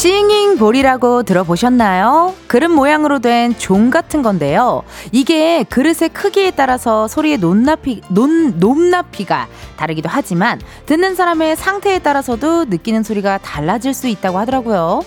[0.00, 2.34] 싱잉볼이라고 들어보셨나요?
[2.46, 4.82] 그릇 모양으로 된 종 같은 건데요.
[5.12, 9.46] 이게 그릇의 크기에 따라서 소리의 높낮이, 높, 높낮이가
[9.76, 15.02] 다르기도 하지만 듣는 사람의 상태에 따라서도 느끼는 소리가 달라질 수 있다고 하더라고요.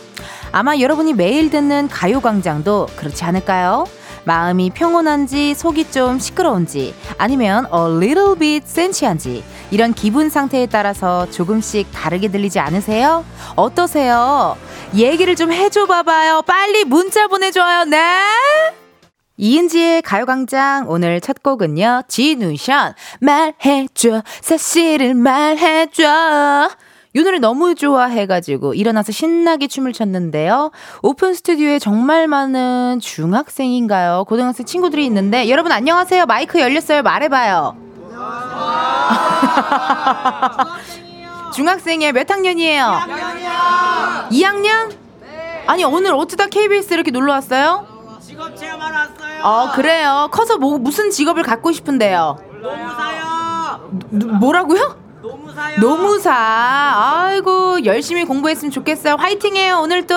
[0.51, 3.85] 아마 여러분이 매일 듣는 가요광장도 그렇지 않을까요?
[4.25, 11.91] 마음이 평온한지 속이 좀 시끄러운지 아니면 a little bit 센치한지 이런 기분 상태에 따라서 조금씩
[11.91, 13.25] 다르게 들리지 않으세요?
[13.55, 14.57] 어떠세요?
[14.95, 16.43] 얘기를 좀 해줘 봐봐요.
[16.43, 17.85] 빨리 문자 보내줘요.
[17.85, 17.97] 네?
[19.37, 22.03] 이은지의 가요광장 오늘 첫 곡은요.
[22.07, 26.69] 지누션 말해줘 사실을 말해줘
[27.15, 30.71] 이 노래 너무 좋아해가지고 일어나서 신나게 춤을 췄는데요.
[31.03, 34.25] 오픈 스튜디오에 정말 많은 중학생인가요?
[34.27, 36.25] 고등학생 친구들이 있는데 여러분 안녕하세요.
[36.25, 37.03] 마이크 열렸어요.
[37.03, 37.77] 말해봐요.
[41.53, 42.13] 중학생이에요.
[42.13, 42.83] 몇 학년이에요?
[42.83, 44.29] 2학년이요.
[44.31, 44.89] 2학년?
[45.21, 45.63] 네.
[45.67, 47.85] 아니 오늘 어쩌다 KBS 이렇게 놀러 왔어요?
[48.21, 49.43] 직업 체험하러 왔어요.
[49.43, 50.29] 어 그래요.
[50.31, 52.39] 커서 뭐 무슨 직업을 갖고 싶은데요?
[52.63, 53.91] 노무사요.
[54.39, 55.02] 뭐라고요?
[55.23, 55.79] 노무사요.
[55.79, 56.33] 노무사.
[56.33, 59.15] 아이고, 열심히 공부했으면 좋겠어요.
[59.15, 60.13] 화이팅해요, 오늘도.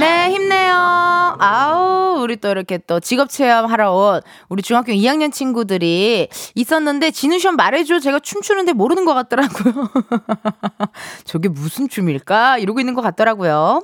[0.00, 0.74] 네, 힘내요.
[1.38, 7.54] 아우, 우리 또 이렇게 또 직업 체험하러 온 우리 중학교 2학년 친구들이 있었는데, 진우 시험
[7.54, 8.00] 말해줘.
[8.00, 9.88] 제가 춤추는데 모르는 것 같더라고요.
[11.24, 12.58] 저게 무슨 춤일까?
[12.58, 13.82] 이러고 있는 것 같더라고요.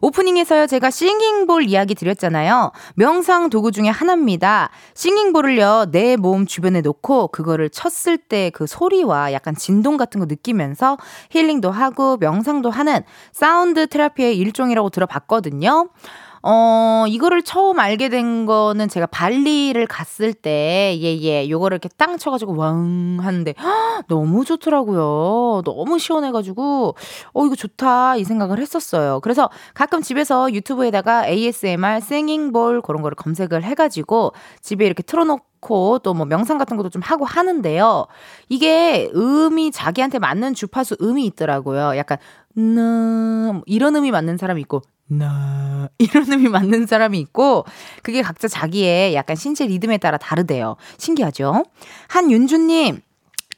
[0.00, 2.72] 오프닝에서요, 제가 싱잉볼 이야기 드렸잖아요.
[2.94, 4.70] 명상 도구 중에 하나입니다.
[4.94, 10.96] 싱잉볼을요, 내 몸 주변에 놓고 그거를 쳤을 때 그 소리와 약간 진동 같은 거 느끼면서
[11.30, 15.88] 힐링도 하고 명상도 하는 사운드 테라피의 일종이라고 들어봤거든요.
[16.50, 22.16] 어, 이거를 처음 알게 된 거는 제가 발리를 갔을 때, 예, 예, 요거를 이렇게 땅
[22.16, 25.60] 쳐가지고 왕 하는데, 헉, 너무 좋더라고요.
[25.66, 26.94] 너무 시원해가지고,
[27.34, 29.20] 어, 이거 좋다, 이 생각을 했었어요.
[29.20, 34.32] 그래서 가끔 집에서 유튜브에다가 ASMR, 싱잉볼, 그런 거를 검색을 해가지고,
[34.62, 38.06] 집에 이렇게 틀어놓고, 또뭐 명상 같은 것도 좀 하고 하는데요.
[38.48, 41.94] 이게 음이 자기한테 맞는 주파수 음이 있더라고요.
[41.98, 42.16] 약간,
[42.58, 47.64] 나, 이런 음이 맞는 사람이 있고, 나 이런 음이 맞는 사람이 있고
[48.02, 50.76] 그게 각자 자기의 약간 신체 리듬에 따라 다르대요.
[50.98, 51.64] 신기하죠?
[52.08, 53.00] 한윤주님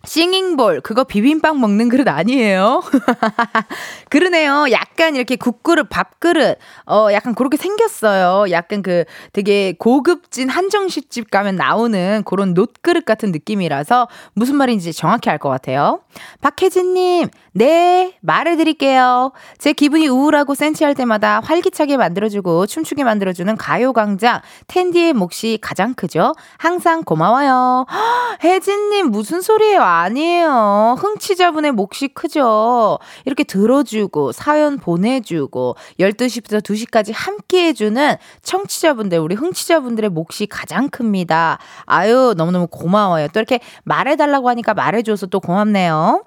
[0.05, 2.83] 싱잉볼 그거 비빔밥 먹는 그릇 아니에요?
[4.09, 4.67] 그러네요.
[4.73, 8.51] 약간 이렇게 국그릇, 밥그릇 어 약간 그렇게 생겼어요.
[8.51, 15.39] 약간 그 되게 고급진 한정식집 가면 나오는 그런 놋그릇 같은 느낌이라서 무슨 말인지 정확히 알
[15.39, 16.01] 것 같아요.
[16.41, 19.33] 박혜진 님 네 말해 드릴게요.
[19.59, 25.95] 제 기분이 우울하고 센치할 때마다 활기차게 만들어 주고 춤추게 만들어 주는 가요광장 텐디의 몫이 가장
[25.95, 26.35] 크죠.
[26.59, 27.87] 항상 고마워요.
[28.45, 29.81] 혜진 님 무슨 소리예요?
[29.91, 30.97] 아니에요.
[30.99, 32.99] 흥취자분의 몫이 크죠.
[33.25, 41.59] 이렇게 들어주고, 사연 보내주고, 12시부터 2시까지 함께 해주는 청취자분들, 우리 흥취자분들의 몫이 가장 큽니다.
[41.87, 43.29] 아유, 너무너무 고마워요.
[43.29, 46.25] 또 이렇게 말해달라고 하니까 말해줘서 또 고맙네요.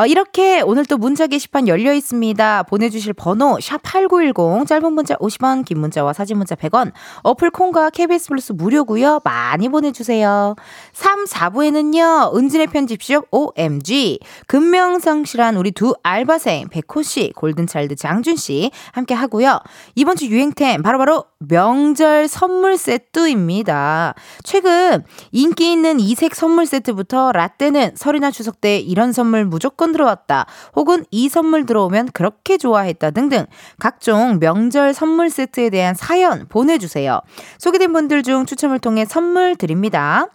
[0.00, 2.62] 어, 이렇게 오늘 또 문자 게시판 열려 있습니다.
[2.62, 8.52] 보내주실 번호 샵8910 짧은 문자 50원 긴 문자와 사진 문자 100원 어플 콩과 KBS 플러스
[8.54, 9.20] 무료고요.
[9.24, 10.56] 많이 보내주세요.
[10.94, 12.34] 3, 4부에는요.
[12.34, 19.60] 은진의 편집숍 OMG 금명성실한 우리 두 알바생 백호씨 골든차일드 장준씨 함께 하고요.
[19.96, 24.14] 이번 주 유행템 바로 바로 명절 선물 세트입니다.
[24.44, 30.46] 최근 인기 있는 이색 선물 세트부터 라떼는 설이나 추석 때 이런 선물 무조건 들어왔다.
[30.76, 33.46] 혹은 이 선물 들어오면 그렇게 좋아했다 등등
[33.78, 37.20] 각종 명절 선물 세트에 대한 사연 보내주세요.
[37.58, 40.26] 소개된 분들 중 추첨을 통해 선물 드립니다.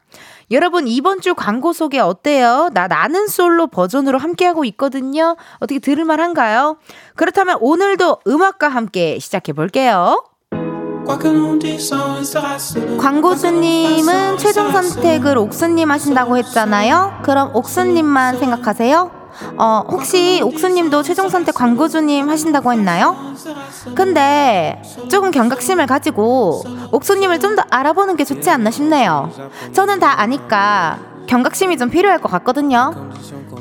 [0.52, 2.70] 여러분 이번 주 광고 소개 어때요?
[2.74, 5.36] 나 나는 솔로 버전으로 함께하고 있거든요.
[5.58, 6.78] 어떻게 들을만 한가요?
[7.16, 10.24] 그렇다면 오늘도 음악과 함께 시작해 볼게요.
[13.00, 17.20] 광고주님은 최종 선택을 옥수님 하신다고 했잖아요.
[17.24, 19.25] 그럼 옥수님만 생각하세요.
[19.58, 23.16] 어, 혹시 옥수님도 최종 선택 광고주님 하신다고 했나요?
[23.96, 29.32] 근데 조금 경각심을 가지고 옥수님을 좀 더 알아보는 게 좋지 않나 싶네요.
[29.72, 32.94] 저는 다 아니까 경각심이 좀 필요할 것 같거든요.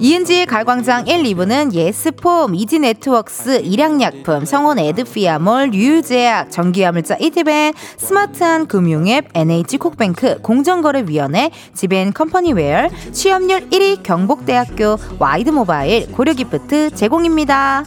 [0.01, 10.41] 이은지의 가요광장 1, 2부는 예스폼, 이지네트웍스, 일양약품, 성원 에드피아몰, 류제약, 전기화물차 이티밴, 스마트한 금융앱, NH콕뱅크,
[10.43, 17.85] 공정거래위원회, 지벤 컴퍼니웨어, 취업률 1위 경북대학교, 와이드모바일, 고려기프트 제공입니다.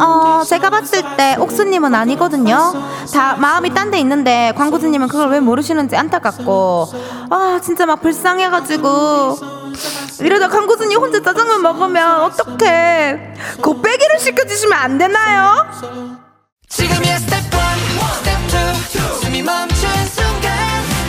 [0.00, 2.56] 어, 제가 봤을 때 옥수님은 아니거든요.
[3.12, 6.86] 다 마음이 딴 데 있는데 광고주님은 그걸 왜 모르시는지 안타깝고
[7.30, 9.59] 아 진짜 막 불쌍해가지고
[10.20, 13.34] 이러다 광고주님 혼자 짜장면 먹으면 어떡해?
[13.62, 15.66] 곱빼기를 시켜주시면 안 되나요?
[16.68, 17.50] 지금이야 스텝 1,
[18.14, 18.40] 스텝
[18.94, 20.50] 2 숨이 멈춘 순간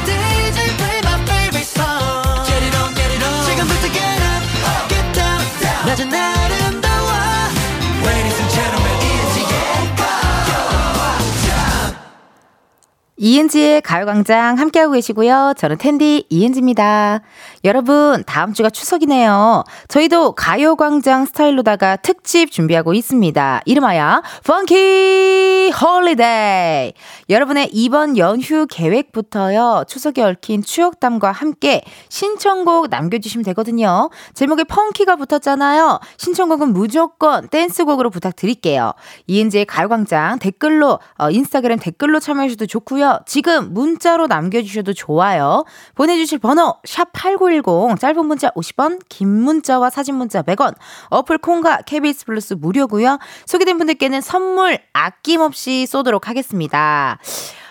[0.06, 2.46] DJ play my favorite song?
[2.48, 3.46] Get it on, get it on.
[3.46, 4.42] 지금부터 get up,
[4.90, 5.42] get down.
[5.86, 7.10] 낮은 아름다워.
[8.04, 9.46] Ladies and gentlemen, 이은지의
[9.96, 11.52] 가요광장.
[13.18, 15.54] 이은지의 가요광장 함께하고 계시고요.
[15.58, 17.22] 저는 텐디 이은지입니다.
[17.64, 19.64] 여러분, 다음 주가 추석이네요.
[19.88, 23.62] 저희도 가요광장 스타일로다가 특집 준비하고 있습니다.
[23.66, 26.94] 이름하여 Funky Holiday.
[27.30, 29.84] 여러분의 이번 연휴 계획부터요.
[29.88, 34.10] 추석에 얽힌 추억담과 함께 신청곡 남겨주시면 되거든요.
[34.34, 36.00] 제목에 펑키가 붙었잖아요.
[36.18, 38.94] 신청곡은 무조건 댄스곡으로 부탁드릴게요.
[39.28, 43.20] 이은지의 가요광장 댓글로 어, 인스타그램 댓글로 참여하셔도 좋고요.
[43.28, 45.64] 지금 문자로 남겨주셔도 좋아요.
[45.94, 50.76] 보내주실 번호 샵89 샵8910 짧은 문자 50원 긴 문자와 사진 문자 100원
[51.10, 53.20] 어플 콩과 KBS 플러스 무료고요.
[53.46, 57.20] 소개된 분들께는 선물 아낌없이 쏘도록 하겠습니다.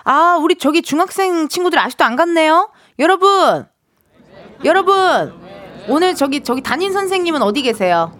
[0.04, 2.70] 아 우리 저기 중학생 친구들 아직도 안 갔네요.
[2.98, 3.66] 여러분
[4.64, 5.32] 여러분
[5.88, 8.12] 오늘 저기 저기 담임 선생님은 어디 계세요?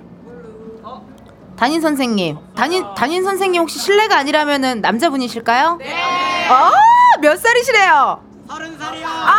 [1.57, 5.77] 담임 선생님 담임 담임 선생님 혹시 실례가 아니라면은 남자분이실까요?
[5.77, 5.95] 네.
[6.49, 6.71] 어
[7.21, 8.25] 몇 살이시래요?
[8.49, 9.07] 서른 살이요.
[9.07, 9.37] 아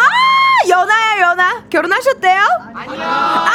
[0.69, 2.41] 연하야 연하 결혼하셨대요?
[2.73, 3.01] 아니요.
[3.03, 3.49] 아!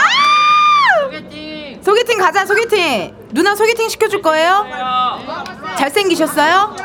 [1.05, 1.81] 소개팅.
[1.82, 3.14] 소개팅 가자 소개팅.
[3.31, 4.67] 누나 소개팅 시켜줄 거예요?
[5.79, 6.76] 잘생기셨어요?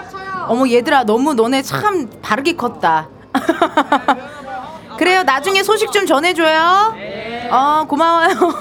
[0.48, 3.08] 어머 얘들아 너무 너네 참 바르게 컸다.
[4.98, 6.96] 그래요 나중에 소식 좀 전해줘요.
[7.52, 8.30] 어 고마워요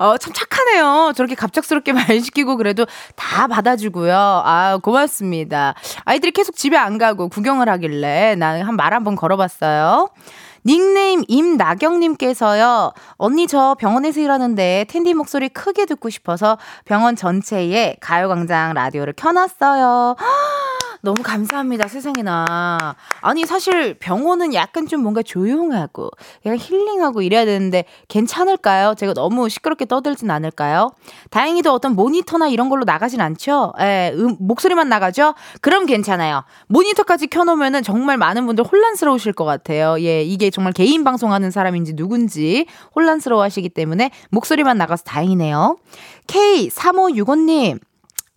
[0.00, 1.12] 어, 참 착하네요.
[1.14, 2.86] 저렇게 갑작스럽게 말 시키고 그래도
[3.16, 4.14] 다 받아주고요.
[4.16, 5.74] 아, 고맙습니다.
[6.04, 10.08] 아이들이 계속 집에 안 가고 구경을 하길래 나는 한 말 한번 걸어봤어요.
[10.64, 12.92] 닉네임 임나경님께서요.
[13.16, 16.56] 언니 저 병원에서 일하는데 텐디 목소리 크게 듣고 싶어서
[16.86, 20.16] 병원 전체에 가요광장 라디오를 켜놨어요.
[21.02, 22.94] 너무 감사합니다, 세상에나.
[23.22, 26.10] 아니, 사실 병원은 약간 좀 뭔가 조용하고,
[26.44, 28.94] 약간 힐링하고 이래야 되는데, 괜찮을까요?
[28.96, 30.90] 제가 너무 시끄럽게 떠들진 않을까요?
[31.30, 33.72] 다행히도 어떤 모니터나 이런 걸로 나가진 않죠?
[33.80, 35.34] 예, 음, 목소리만 나가죠?
[35.60, 36.44] 그럼 괜찮아요.
[36.68, 39.96] 모니터까지 켜놓으면은 정말 많은 분들 혼란스러우실 것 같아요.
[40.00, 45.78] 예, 이게 정말 개인 방송하는 사람인지 누군지 혼란스러워 하시기 때문에 목소리만 나가서 다행이네요.
[46.26, 47.80] K3565님,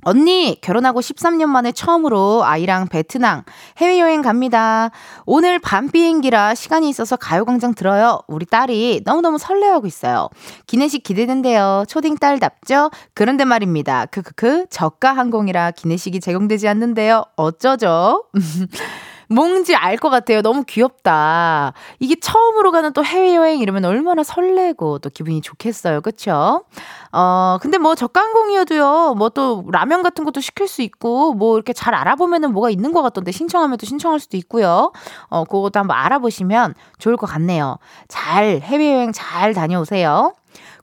[0.03, 3.43] 언니, 결혼하고 13년 만에 처음으로 아이랑 베트남
[3.77, 4.91] 해외여행 갑니다.
[5.25, 8.19] 오늘 밤 비행기라 시간이 있어서 가요광장 들어요.
[8.27, 10.29] 우리 딸이 너무너무 설레하고 있어요.
[10.67, 11.85] 기내식 기대된대요.
[11.87, 12.91] 초딩 딸답죠?
[13.13, 14.05] 그런데 말입니다.
[14.07, 17.23] 크크크, 저가 항공이라 기내식이 제공되지 않는데요.
[17.35, 18.25] 어쩌죠?
[19.33, 20.41] 뭔지 알 것 같아요.
[20.41, 21.73] 너무 귀엽다.
[21.99, 26.01] 이게 처음으로 가는 또 해외여행 이러면 얼마나 설레고 또 기분이 좋겠어요.
[26.01, 26.63] 그쵸?
[27.11, 31.95] 어, 근데 뭐 저가항공이어도요, 뭐 또 라면 같은 것도 시킬 수 있고, 뭐 이렇게 잘
[31.95, 34.91] 알아보면은 뭐가 있는 것 같던데 신청하면 또 신청할 수도 있고요.
[35.29, 37.77] 어, 그것도 한번 알아보시면 좋을 것 같네요.
[38.07, 40.33] 잘, 해외여행 잘 다녀오세요.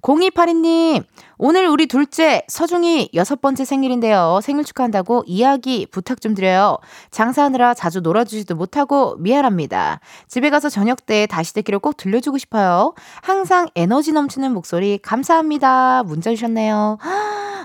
[0.03, 1.05] 0282님,
[1.39, 4.41] 오늘 우리 둘째 서중이 여섯 번째 생일인데요.
[4.43, 6.79] 생일 축하한다고 이야기 부탁 좀 드려요.
[7.11, 10.01] 장사하느라 자주 놀아주지도 못하고 미안합니다.
[10.27, 12.95] 집에 가서 저녁 때 다시 듣기를 꼭 들려주고 싶어요.
[13.23, 16.03] 항상 에너지 넘치는 목소리 감사합니다.
[16.05, 16.99] 문자 주셨네요.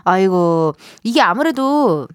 [0.03, 0.73] 아이고,
[1.03, 2.07] 이게 아무래도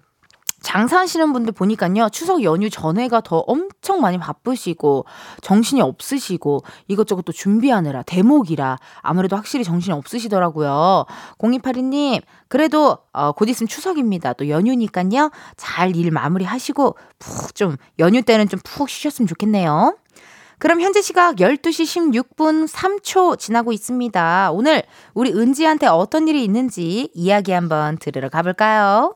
[0.61, 5.05] 장사하시는 분들 보니까요, 추석 연휴 전에가 더 엄청 많이 바쁘시고,
[5.41, 11.05] 정신이 없으시고, 이것저것 또 준비하느라, 대목이라, 아무래도 확실히 정신이 없으시더라고요.
[11.39, 14.33] 0282님, 그래도, 어, 곧 있으면 추석입니다.
[14.33, 19.97] 또 연휴니까요, 잘 일 마무리 하시고, 푹 좀, 연휴 때는 좀 푹 쉬셨으면 좋겠네요.
[20.59, 24.51] 그럼 현재 시각 12시 16분 3초 지나고 있습니다.
[24.53, 24.83] 오늘
[25.15, 29.15] 우리 은지한테 어떤 일이 있는지 이야기 한번 들으러 가볼까요?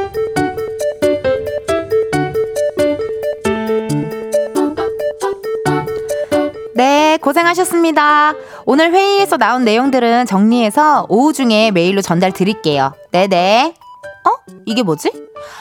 [6.81, 8.33] 네, 고생하셨습니다.
[8.65, 12.93] 오늘 회의에서 나온 내용들은 정리해서 오후 중에 메일로 전달 드릴게요.
[13.11, 13.75] 네네.
[14.25, 14.51] 어?
[14.65, 15.11] 이게 뭐지?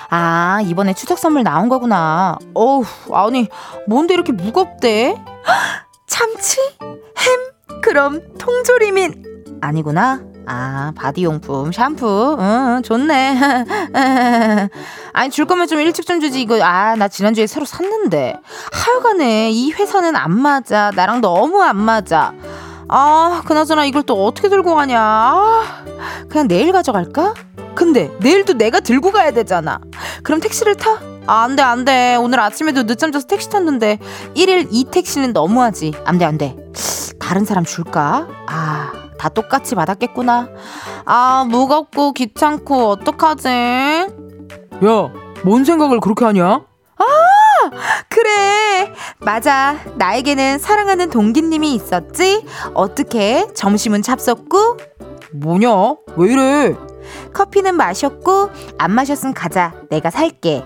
[0.09, 2.39] 아, 이번에 추석 선물 나온 거구나.
[2.55, 3.49] 어우, 아니,
[3.87, 5.23] 뭔데 이렇게 무겁대?
[6.07, 6.59] 참치?
[6.79, 7.81] 햄?
[7.83, 10.23] 그럼 통조림인 아니구나.
[10.53, 12.37] 아, 바디용품, 샴푸.
[12.41, 13.39] 응, 좋네.
[15.13, 16.43] 아니, 줄 거면 좀 일찍 좀 주지.
[16.43, 18.35] 이거, 아, 나 지난주에 새로 샀는데.
[18.73, 20.91] 하여간에, 이 회사는 안 맞아.
[20.97, 22.33] 나랑 너무 안 맞아.
[22.89, 25.01] 아, 그나저나 이걸 또 어떻게 들고 가냐.
[25.01, 25.85] 아,
[26.29, 27.35] 그냥 내일 가져갈까?
[27.77, 29.79] 근데 내일도 내가 들고 가야 되잖아.
[30.25, 30.99] 그럼 택시를 타?
[31.29, 32.17] 아, 안 돼, 안 돼.
[32.17, 33.99] 오늘 아침에도 늦잠 자서 택시 탔는데
[34.35, 35.93] 1일 2택시는 너무하지.
[36.05, 36.57] 안 돼, 안 돼.
[37.21, 38.27] 다른 사람 줄까?
[38.49, 38.91] 아,
[39.21, 40.49] 다 똑같이 받았겠구나.
[41.05, 43.49] 아, 무겁고 귀찮고 어떡하지?
[43.51, 44.07] 야,
[45.45, 46.47] 뭔 생각을 그렇게 하냐?
[46.97, 47.05] 아,
[48.09, 48.91] 그래.
[49.19, 49.77] 맞아.
[49.97, 52.47] 나에게는 사랑하는 동기님이 있었지?
[52.73, 53.47] 어떻게?
[53.53, 54.79] 점심은 잡섰고?
[55.35, 55.69] 뭐냐?
[56.17, 56.75] 왜 이래?
[57.35, 58.49] 커피는 마셨고,
[58.79, 59.75] 안 마셨으면 가자.
[59.91, 60.65] 내가 살게.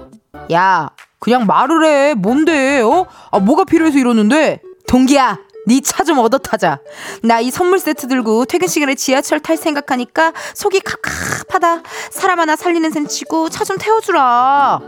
[0.52, 2.14] 야, 그냥 말을 해.
[2.14, 3.06] 뭔데, 어?
[3.32, 4.61] 아, 뭐가 필요해서 이러는데?
[4.87, 6.80] 동기야, 네 차 좀 얻어 타자.
[7.23, 11.83] 나 이 선물 세트 들고 퇴근 시간에 지하철 탈 생각하니까 속이 갑갑하다.
[12.11, 14.80] 사람 하나 살리는 셈 치고 차 좀 태워주라.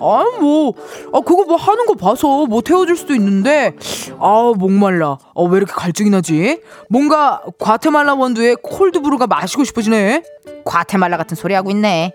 [0.00, 0.74] 아, 뭐,
[1.12, 3.74] 아, 그거 뭐 하는 거 봐서 뭐 태워줄 수도 있는데,
[4.20, 5.16] 아, 목말라.
[5.34, 6.60] 어, 왜 이렇게 갈증이 나지?
[6.90, 10.22] 뭔가 과테말라 원두에 콜드브루가 마시고 싶어지네.
[10.64, 12.14] 과테말라 같은 소리 하고 있네.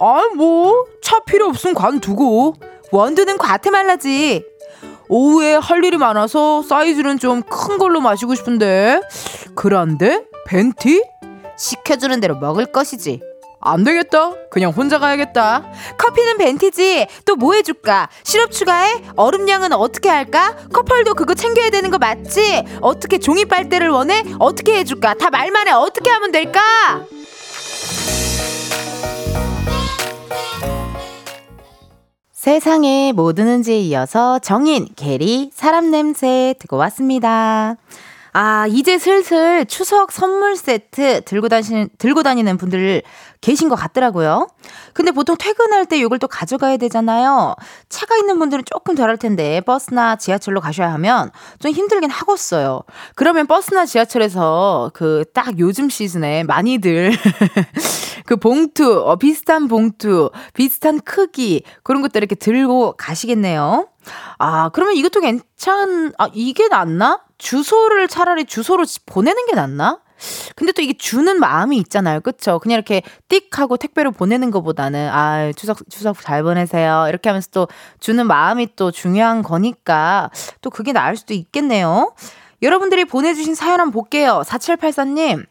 [0.00, 2.54] 아, 뭐, 차 필요 없으면 관두고.
[2.92, 4.44] 원두는 과테말라지.
[5.08, 9.00] 오후에 할 일이 많아서 사이즈는 좀 큰 걸로 마시고 싶은데.
[9.54, 11.02] 그란데 벤티?
[11.56, 13.20] 시켜주는 대로 먹을 것이지.
[13.60, 14.32] 안 되겠다.
[14.50, 15.64] 그냥 혼자 가야겠다.
[15.98, 17.06] 커피는 벤티지.
[17.24, 18.08] 또 뭐 해줄까?
[18.22, 19.02] 시럽 추가해?
[19.16, 20.54] 얼음량은 어떻게 할까?
[20.72, 22.62] 커플도 그거 챙겨야 되는 거 맞지?
[22.80, 24.22] 어떻게 종이 빨대를 원해?
[24.38, 25.14] 어떻게 해줄까?
[25.14, 25.72] 다 말만 해.
[25.72, 26.60] 어떻게 하면 될까
[32.38, 37.74] 세상에 뭐 드는지에 이어서 정인, 게리, 사람 냄새 듣고 왔습니다.
[38.32, 43.02] 아, 이제 슬슬 추석 선물 세트 들고 다니는, 들고 다니는 분들
[43.40, 44.48] 계신 것 같더라고요.
[44.92, 47.54] 근데 보통 퇴근할 때 이걸 또 가져가야 되잖아요.
[47.88, 51.30] 차가 있는 분들은 조금 덜 할 텐데 버스나 지하철로 가셔야 하면
[51.60, 52.82] 좀 힘들긴 하겠어요.
[53.14, 57.12] 그러면 버스나 지하철에서 그 딱 요즘 시즌에 많이들
[58.26, 63.88] 그 봉투, 어, 비슷한 봉투, 비슷한 크기 그런 것들 이렇게 들고 가시겠네요.
[64.38, 67.20] 아, 그러면 이것도 괜찮, 아, 이게 낫나?
[67.38, 70.00] 주소를 차라리 주소로 보내는 게 낫나?
[70.56, 72.20] 근데 또 이게 주는 마음이 있잖아요.
[72.20, 72.58] 그쵸?
[72.58, 77.06] 그냥 이렇게 띡 하고 택배로 보내는 것보다는, 아, 추석, 추석 잘 보내세요.
[77.08, 77.68] 이렇게 하면서 또
[78.00, 82.12] 주는 마음이 또 중요한 거니까 또 그게 나을 수도 있겠네요.
[82.62, 84.42] 여러분들이 보내주신 사연 한번 볼게요.
[84.44, 85.46] 4784님.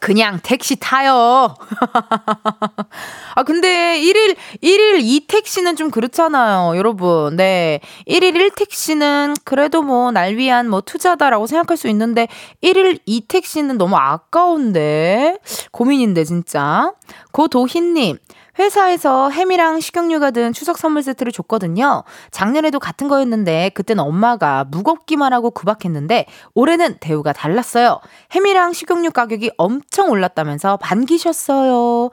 [0.00, 1.54] 그냥 택시 타요.
[3.36, 7.36] 아, 근데 1일, 1일 2택시는 좀 그렇잖아요, 여러분.
[7.36, 7.80] 네.
[8.08, 12.28] 1일 1택시는 그래도 뭐, 날 위한 뭐, 투자다라고 생각할 수 있는데,
[12.62, 15.36] 1일 2택시는 너무 아까운데?
[15.72, 16.92] 고민인데, 진짜.
[17.32, 18.18] 고도희님,
[18.58, 22.04] 회사에서 햄이랑 식용유가 든 추석 선물 세트를 줬거든요.
[22.30, 28.00] 작년에도 같은 거였는데 그때는 엄마가 무겁기만 하고 구박했는데 올해는 대우가 달랐어요.
[28.34, 32.10] 햄이랑 식용유 가격이 엄청 올랐다면서 반기셨어요.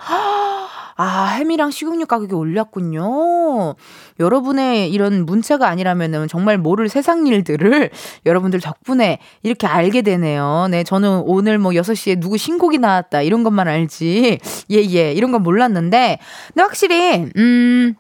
[0.98, 3.75] 아, 햄이랑 식용유 가격이 올랐군요.
[4.20, 7.92] 여러분의 이런 문자가 아니라면은 정말 모를 세상 일들을
[8.25, 10.68] 여러분들 덕분에 이렇게 알게 되네요.
[10.72, 14.39] 네, 저는 오늘 뭐 6시에 누구 신곡이 나왔다 이런 것만 알지.
[14.72, 15.13] 예, 예.
[15.13, 16.18] 이런 건 몰랐는데.
[16.48, 17.94] 근데 확실히, 음,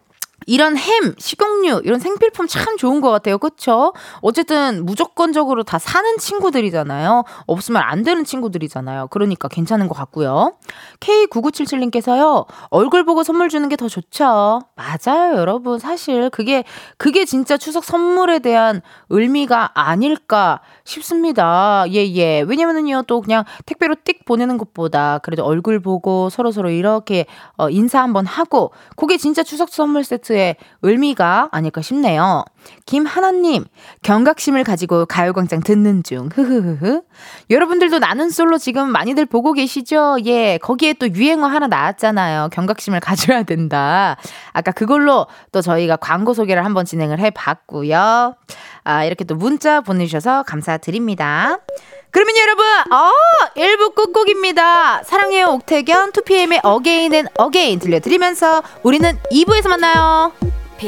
[0.47, 3.37] 이런 햄, 식용유, 이런 생필품 참 좋은 것 같아요.
[3.37, 3.93] 그쵸?
[4.21, 7.23] 어쨌든 무조건적으로 다 사는 친구들이잖아요.
[7.45, 9.07] 없으면 안 되는 친구들이잖아요.
[9.09, 10.53] 그러니까 괜찮은 것 같고요.
[11.01, 14.61] K9977님께서요, 얼굴 보고 선물 주는 게 더 좋죠.
[14.75, 15.77] 맞아요, 여러분.
[15.77, 16.63] 사실 그게,
[16.97, 21.85] 그게 진짜 추석 선물에 대한 의미가 아닐까 싶습니다.
[21.89, 22.41] 예, 예.
[22.41, 27.25] 왜냐면은요, 또 그냥 택배로 띡 보내는 것보다 그래도 얼굴 보고 서로서로 이렇게
[27.57, 32.43] 어, 인사 한번 하고, 그게 진짜 추석 선물 세트 의 의미가 아닐까 싶네요.
[32.85, 33.65] 김하나님,
[34.03, 36.29] 경각심을 가지고 가요광장 듣는 중.
[36.33, 37.01] 흐흐흐흐.
[37.49, 40.17] 여러분들도 나는 솔로 지금 많이들 보고 계시죠?
[40.25, 42.49] 예, 거기에 또 유행어 하나 나왔잖아요.
[42.51, 44.17] 경각심을 가져야 된다.
[44.53, 48.35] 아까 그걸로 또 저희가 광고 소개를 한번 진행을 해 봤고요.
[48.83, 51.59] 아, 이렇게 또 문자 보내주셔서 감사드립니다.
[52.17, 53.11] 그러면 여러분, 어,
[53.55, 55.03] 1부 끝곡입니다.
[55.03, 60.31] 사랑해요, 옥택연, 2PM의 Again and Again 들려드리면서 우리는 2부에서 만나요.
[60.79, 60.87] P,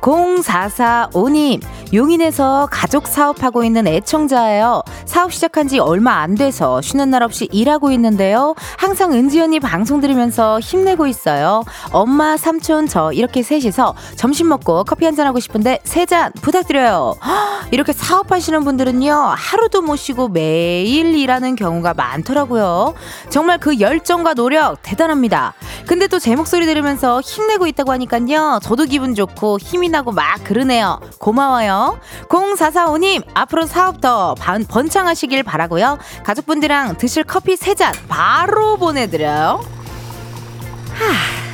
[0.00, 1.62] 0445님,
[1.94, 4.82] 용인에서 가족 사업하고 있는 애청자예요.
[5.06, 8.54] 사업 시작한 지 얼마 안 돼서 쉬는 날 없이 일하고 있는데요.
[8.76, 11.62] 항상 은지 언니 방송 들으면서 힘내고 있어요.
[11.92, 17.14] 엄마, 삼촌, 저 이렇게 셋이서 점심 먹고 커피 한 잔 하고 싶은데 세 잔 부탁드려요.
[17.24, 22.94] 헉, 이렇게 사업하시는 분들은요, 하루도 못 쉬고 매일 일하는 경우가 많더라고요.
[23.30, 25.54] 정말 그 열정과 노력 대단합니다.
[25.86, 31.00] 근데 또 제 목소리 들으면서 힘내고 있다고 하니까요, 저도 기분 좋고 힘이 나고 막 그러네요.
[31.18, 31.77] 고마워요.
[32.28, 35.98] 0445님, 앞으로 사업 더 번- 번창하시길 바라고요.
[36.24, 39.60] 가족분들이랑 드실 커피 세 잔 바로 보내드려요.
[40.94, 41.47] 하.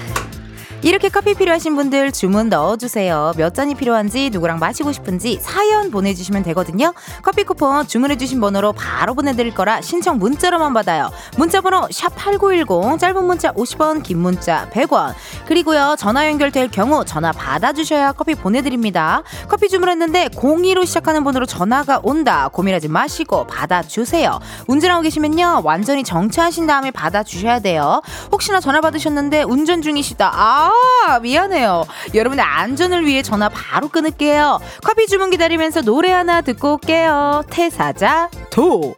[0.85, 3.33] 이렇게 커피 필요하신 분들 주문 넣어주세요.
[3.39, 6.93] 몇 잔이 필요한지 누구랑 마시고 싶은지 사연 보내주시면 되거든요.
[7.23, 11.11] 커피 쿠폰 주문해주신 번호로 바로 보내드릴 거라 신청 문자로만 받아요.
[11.39, 15.15] 문자번호 샵 8910 짧은 문자 50원 긴 문자 100원
[15.47, 19.23] 그리고요 전화 연결될 경우 전화 받아주셔야 커피 보내드립니다.
[19.49, 22.51] 커피 주문했는데 02로 시작하는 번호로 전화가 온다.
[22.53, 24.39] 고민하지 마시고 받아주세요.
[24.67, 28.03] 운전하고 계시면요 완전히 정차하신 다음에 받아주셔야 돼요.
[28.31, 30.31] 혹시나 전화 받으셨는데 운전 중이시다.
[30.31, 30.74] 아
[31.23, 31.85] 미안해요.
[32.15, 34.61] 여러분의 안전을 위해 전화 바로 끊을게요.
[34.85, 37.43] 커피 주문 기다리면서 노래 하나 듣고 올게요.
[37.51, 38.97] 태사자 도.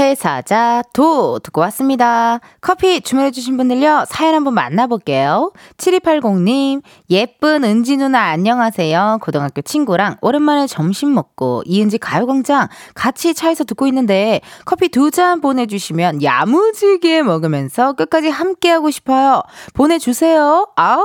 [0.00, 2.40] 태사자 도 듣고 왔습니다.
[2.60, 5.52] 커피 주문해주신 분들요, 사연 한번 만나볼게요.
[5.78, 9.20] 7280님, 예쁜 은지 누나 안녕하세요.
[9.22, 16.22] 고등학교 친구랑 오랜만에 점심 먹고 이은지 가요광장 같이 차에서 듣고 있는데 커피 두 잔 보내주시면
[16.22, 19.40] 야무지게 먹으면서 끝까지 함께하고 싶어요.
[19.72, 20.68] 보내주세요.
[20.76, 21.02] 아우,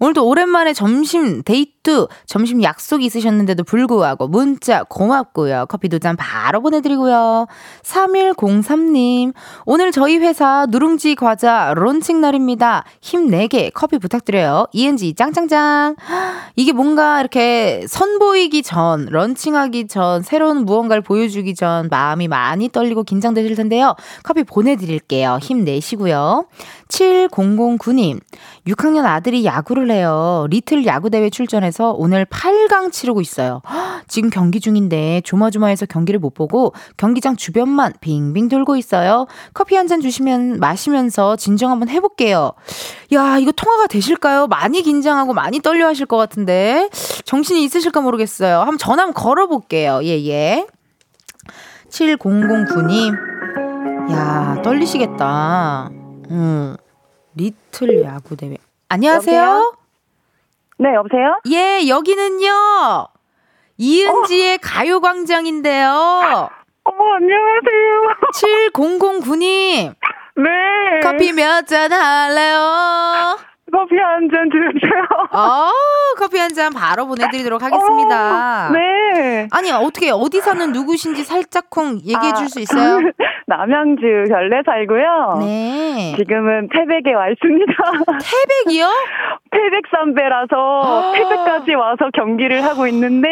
[0.00, 5.66] 오늘도 오랜만에 점심 데이트, 점심 약속 있으셨는데도 불구하고 문자 고맙고요.
[5.68, 7.46] 커피 두 잔 바로 보내드리고요.
[7.84, 9.32] 3103님,
[9.66, 12.84] 오늘 저희 회사 누룽지 과자 론칭 날입니다.
[13.00, 14.66] 힘내게 커피 부탁드려요.
[14.72, 15.96] 이은지 짱짱짱.
[16.56, 23.54] 이게 뭔가 이렇게 선보이기 전, 런칭하기 전, 새로운 무언가를 보여주기 전 마음이 많이 떨리고 긴장되실
[23.54, 23.94] 텐데요.
[24.22, 25.38] 커피 보내드릴게요.
[25.40, 26.46] 힘내시고요.
[26.88, 28.20] 7009님,
[28.66, 30.46] 6학년 아들이 야구를 해요.
[30.48, 33.60] 리틀 야구대회 출전해서 오늘 8강 치르고 있어요.
[34.08, 39.26] 지금 경기 중인데 조마조마해서 경기를 못 보고 경기장 주변만 빙빙 돌고 있어요.
[39.52, 42.52] 커피 한 잔 주시면 마시면서 진정 한번 해볼게요.
[43.12, 44.46] 야, 이거 통화가 되실까요?
[44.46, 46.88] 많이 긴장하고 많이 떨려 하실 것 같은데.
[47.26, 48.60] 정신이 있으실까 모르겠어요.
[48.60, 50.00] 한번 전화 한번 걸어볼게요.
[50.04, 50.66] 예, 예.
[51.90, 53.14] 7009님.
[54.12, 55.90] 야, 떨리시겠다.
[56.30, 56.76] 음.
[57.36, 58.56] 리틀 야구 대회.
[58.88, 59.40] 안녕하세요.
[59.42, 59.76] 여보세요?
[60.78, 61.40] 네, 여보세요?
[61.50, 63.08] 예, 여기는요.
[63.76, 65.88] 이은지의 가요 광장인데요.
[66.84, 68.72] 어머, 안녕하세요.
[68.72, 69.94] 7009님,
[70.36, 71.00] 네.
[71.02, 73.38] 커피 몇 잔 할래요?
[73.74, 75.02] 커피 한잔 주세요.
[75.32, 75.68] 어,
[76.18, 78.68] 커피 한 잔 바로 보내드리도록 하겠습니다.
[78.68, 79.48] 어, 네.
[79.50, 83.00] 아니, 어떻게, 어디 사는 누구신지 살짝쿵 얘기해 줄 수 있어요?
[83.48, 85.38] 남양주 별내 살고요.
[85.40, 86.14] 네.
[86.16, 87.72] 지금은 태백에 와 있습니다.
[88.64, 88.86] 태백이요?
[89.50, 91.12] 태백 선배라서 아.
[91.16, 93.28] 태백까지 와서 경기를 하고 있는데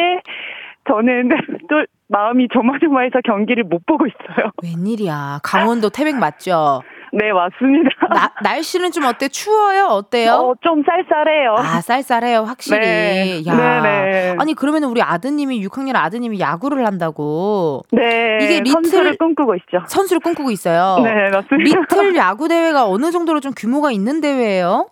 [0.88, 1.28] 저는
[1.70, 4.50] 또 마음이 조마조마해서 경기를 못 보고 있어요.
[4.62, 5.40] 웬일이야.
[5.44, 6.82] 강원도 태백 맞죠?
[7.14, 7.90] 네, 맞습니다.
[8.08, 9.28] 나, 날씨는 좀 어때?
[9.28, 9.84] 추워요?
[9.90, 10.32] 어때요?
[10.32, 11.54] 어, 좀 쌀쌀해요.
[11.58, 12.80] 아, 쌀쌀해요, 확실히.
[12.80, 13.42] 네.
[13.46, 13.54] 야.
[13.54, 14.36] 네네.
[14.38, 18.38] 아니, 그러면 우리 아드님이, 6학년 아드님이 야구를 한다고 네.
[18.40, 19.82] 이게 리틀- 선수를 꿈꾸고 있죠.
[19.88, 21.00] 선수를 꿈꾸고 있어요.
[21.04, 21.80] 네, 맞습니다.
[21.80, 24.86] 리틀 야구 대회가 어느 정도로 좀 규모가 있는 대회예요?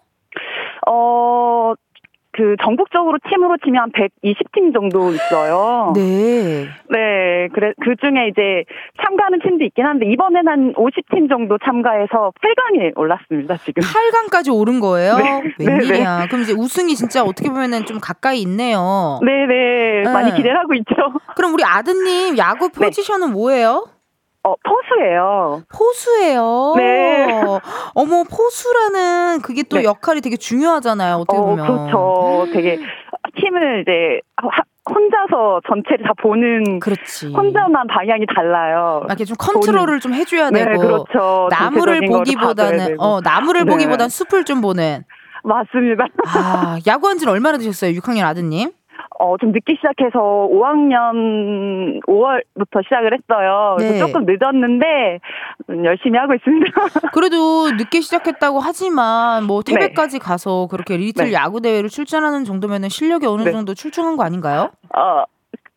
[0.88, 1.72] 어,
[2.32, 5.92] 그 전국적으로 팀으로 치면 한 120팀 정도 있어요.
[5.96, 6.66] 네.
[6.88, 8.64] 네, 그래 그 중에 이제
[9.02, 13.82] 참가하는 팀도 있긴 한데 이번엔 한 50팀 정도 참가해서 8강에 올랐습니다, 지금.
[13.82, 15.16] 8강까지 오른 거예요?
[15.16, 15.42] 네.
[15.58, 16.26] 웬일이야.
[16.28, 19.18] 그럼 이제 우승이 진짜 어떻게 보면은 좀 가까이 있네요.
[19.24, 20.10] 네, 네.
[20.12, 20.36] 많이 네.
[20.36, 20.94] 기대를 하고 있죠.
[21.34, 22.86] 그럼 우리 아드님 야구 네.
[22.86, 23.86] 포지션은 뭐예요?
[24.42, 25.62] 어, 포수예요.
[25.68, 26.74] 포수예요.
[26.76, 27.26] 네.
[27.94, 29.84] 어머, 포수라는 그게 또 네.
[29.84, 31.16] 역할이 되게 중요하잖아요.
[31.16, 31.66] 어떻게 어, 보면.
[31.66, 32.46] 그렇죠.
[32.52, 32.78] 되게
[33.36, 37.32] 팀을 이제 하- 혼자서 전체를 다 보는 그렇지.
[37.32, 39.00] 혼자만 방향이 달라요.
[39.02, 40.80] 막 이렇게 좀 컨트롤을 좀 해줘야 네, 되고.
[40.80, 41.48] 그렇죠.
[41.50, 42.96] 나무를 보기보다는.
[42.98, 43.70] 어 나무를 네.
[43.70, 45.04] 보기보단 숲을 좀 보는.
[45.44, 46.06] 맞습니다.
[46.26, 48.72] 아, 야구한 지는 얼마나 되셨어요, 6학년 아드님?
[49.20, 53.74] 어, 좀 늦게 시작해서 5학년 5월부터 시작을 했어요.
[53.76, 53.98] 그래서 네.
[53.98, 55.18] 조금 늦었는데
[55.68, 56.72] 음, 열심히 하고 있습니다.
[57.12, 61.32] 그래도 늦게 시작했다고 하지만 뭐 태백까지 가서 그렇게 리틀 네.
[61.34, 63.52] 야구 대회를 출전하는 정도면은 실력이 어느 네.
[63.52, 64.70] 정도 출중한 거 아닌가요?
[64.96, 65.24] 어,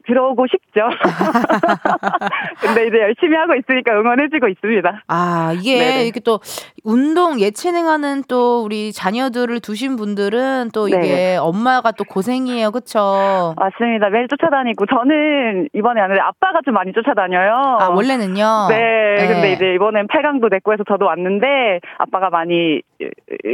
[0.06, 0.82] 그러고 싶죠.
[2.62, 5.04] 근데 이제 열심히 하고 있으니까 응원해주고 있습니다.
[5.08, 6.04] 아, 이게 네네.
[6.06, 6.40] 이렇게 또
[6.84, 11.38] 운동 예체능하는 또 우리 자녀들을 두신 분들은 또 이게 네.
[11.38, 12.72] 엄마가 또 고생이에요.
[12.72, 13.54] 그쵸?
[13.58, 14.10] 맞습니다.
[14.10, 17.78] 매일 쫓아다니고 저는 이번에 안 했는데 아빠가 좀 많이 쫓아다녀요.
[17.80, 18.68] 아, 원래는요?
[18.70, 19.52] 네, 근데 네.
[19.54, 22.82] 이제 이번엔 8강도 냈고 해서 저도 왔는데 아빠가 많이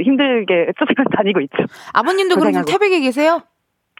[0.06, 1.58] 힘들게 쫓아다니고 있죠.
[1.94, 2.66] 아버님도 그럼 고생하고.
[2.72, 3.42] 태백에 계세요?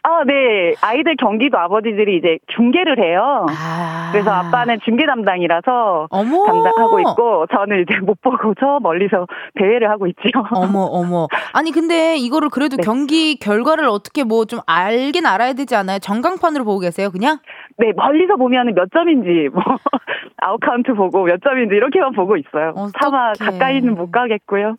[0.02, 0.74] 아, 네.
[0.82, 3.46] 아이들 경기도 아버지들이 이제 중계를 해요.
[3.50, 4.08] 아.
[4.12, 6.44] 그래서 아빠는 중계 담당이라서 어머.
[6.46, 9.26] 담당하고 있고 저는 이제 못 보고 저 멀리서
[9.56, 10.20] 대기를 하고 있죠.
[10.52, 11.28] 어머, 어머.
[11.52, 12.82] 아니, 근데 이거를 그래도 네.
[12.84, 15.98] 경기 결과를 어떻게 뭐 좀 알긴 알아야 되지 않아요?
[16.00, 17.38] 전광판으로 보고 계세요, 그냥?
[17.76, 19.62] 네, 멀리서 보면은 몇 점인지 뭐
[20.38, 22.74] 아웃카운트 보고 몇 점인지 이렇게만 보고 있어요.
[23.00, 23.50] 차마 어떡해.
[23.52, 24.76] 가까이는 못 가겠고요.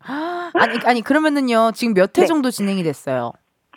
[0.60, 2.26] 아니, 아니, 그러면은요, 지금 몇회 네.
[2.26, 3.32] 정도 진행이 됐어요?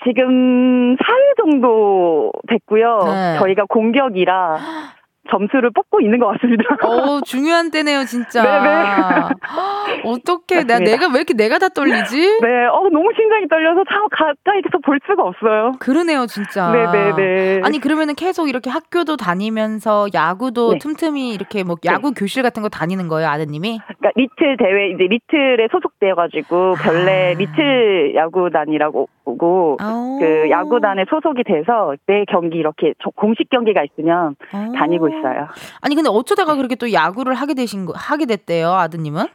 [0.07, 2.99] 지금 4회 정도 됐고요.
[3.05, 3.39] 네.
[3.39, 4.59] 저희가 공격이라
[5.31, 6.65] 점수를 뽑고 있는 것 같습니다.
[6.83, 8.43] 어 중요한 때네요, 진짜.
[8.43, 10.05] 네네.
[10.05, 10.79] 어떻게 나.
[10.79, 12.19] 내가 왜 이렇게 내가 다 떨리지?
[12.41, 15.73] 네, 어, 너무 심장이 떨려서 참 가까이서 볼 수가 없어요.
[15.79, 16.71] 그러네요, 진짜.
[16.71, 17.61] 네네네.
[17.65, 20.79] 아니 그러면은 계속 이렇게 학교도 다니면서 야구도 네.
[20.79, 23.79] 틈틈이 이렇게 뭐 야구 교실 같은 거 다니는 거예요, 아드님이?
[23.99, 27.39] 그러니까 리틀 대회 이제 리틀에 소속되어가지고 별내 아.
[27.39, 29.77] 리틀 야구단이라고 보고.
[30.21, 34.73] 그 야구단에 소속이 돼서 매 경기 이렇게 저- 공식 경기가 있으면 어.
[34.77, 35.49] 다니고 있어요.
[35.81, 39.27] 아니 근데 어쩌다가 그렇게 또 야구를 하게 되신 거 하게 됐대요, 아드님은?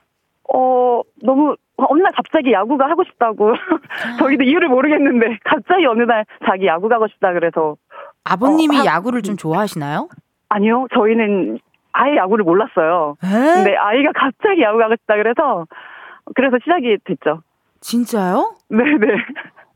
[0.53, 3.53] 어 너무 어느 날 갑자기 야구가 하고 싶다고
[4.19, 7.77] 저희도 이유를 모르겠는데 갑자기 어느 날 자기 야구 가고 싶다 그래서
[8.23, 10.09] 아버님이 어, 하- 야구를 좀 좋아하시나요?
[10.49, 11.59] 아니요 저희는
[11.91, 13.15] 아예 야구를 몰랐어요.
[13.23, 13.27] 에?
[13.27, 15.65] 근데 아이가 갑자기 야구 가고 싶다 그래서
[16.35, 17.41] 그래서 시작이 됐죠.
[17.81, 18.55] 진짜요?
[18.69, 19.07] 네네.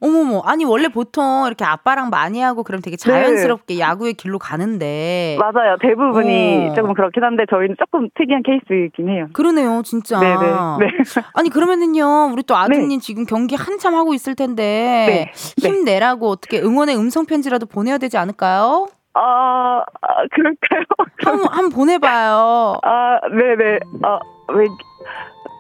[0.03, 5.37] 어머머, 아니 원래 보통 이렇게 아빠랑 많이 하고 그럼 되게 자연스럽게 야구의 길로 가는데 네.
[5.39, 5.77] 맞아요.
[5.79, 6.73] 대부분이 어.
[6.73, 9.27] 조금 그렇긴 한데 저희는 조금 특이한 케이스이긴 해요.
[9.31, 10.19] 그러네요, 진짜.
[10.19, 10.35] 네네.
[10.79, 10.87] 네.
[11.35, 15.65] 아니 그러면은요, 우리 또 아드님 지금 경기 한참 하고 있을 텐데 네.
[15.65, 18.87] 힘내라고 어떻게 응원의 음성 편지라도 보내야 되지 않을까요?
[19.13, 20.83] 아, 아, 그럴까요?
[21.23, 22.75] 한번 한번 보내봐요.
[22.83, 23.79] 아, 네네.
[24.05, 24.19] 어,
[24.53, 24.65] 왜,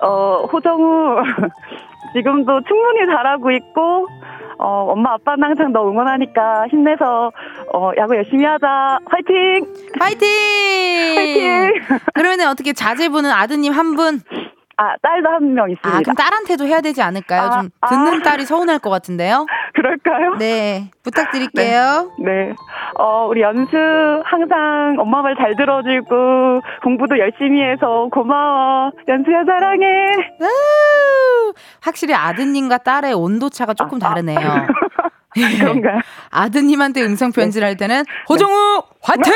[0.03, 1.17] 어, 호정우.
[2.15, 4.07] 지금도 충분히 잘하고 있고,
[4.59, 7.31] 어, 엄마, 아빠는 항상 너 응원하니까 힘내서,
[7.73, 8.99] 어, 야구 열심히 하자.
[9.09, 9.65] 화이팅!
[9.99, 10.27] 파이팅!
[11.17, 11.73] 화이팅!
[12.13, 14.19] 그러면 어떻게 자제분은 아드님 한 분?
[14.77, 15.97] 아, 딸도 한 명 있습니다.
[15.97, 17.41] 아 그럼 딸한테도 해야 되지 않을까요?
[17.41, 18.23] 아, 좀 듣는 아.
[18.23, 19.45] 딸이 서운할 것 같은데요.
[19.73, 20.35] 그럴까요?
[20.39, 22.11] 네, 부탁드릴게요.
[22.19, 22.53] 네.
[22.99, 23.75] 어, 우리 연수
[24.25, 28.91] 항상 엄마 말 잘 들어주고 공부도 열심히 해서 고마워.
[29.07, 29.85] 연수야 사랑해.
[30.41, 31.53] 우!
[31.81, 34.09] 확실히 아드님과 딸의 온도 차가 조금 아, 아.
[34.09, 34.37] 다르네요.
[35.59, 35.99] 그런가요?
[36.29, 39.33] 아드님한테 음성 편지를 할 때는 호정우 화이팅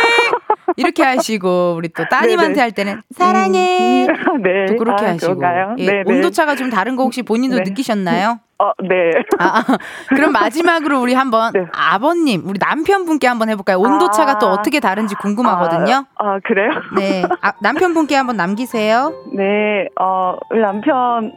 [0.76, 2.62] 이렇게 하시고 우리 또 따님한테 네네.
[2.62, 4.08] 할 때는 사랑해
[4.44, 4.66] 네.
[4.68, 5.42] 또 그렇게 아, 하시고?
[5.80, 6.14] 예, 네, 네.
[6.14, 7.64] 온도 차가 좀 다른 거 혹시 본인도 네.
[7.64, 8.40] 느끼셨나요?
[8.60, 9.12] 어, 네.
[9.38, 9.78] 아, 아,
[10.10, 11.62] 그럼 마지막으로 우리 한번 네.
[11.74, 13.78] 아버님 우리 남편분께 한번 해볼까요?
[13.80, 14.40] 온도 차가 아.
[14.40, 16.06] 또 어떻게 다른지 궁금하거든요.
[16.16, 16.72] 아, 아, 그래요?
[16.96, 19.14] 네, 아, 남편분께 한번 남기세요.
[19.36, 21.34] 네, 어, 우리 남편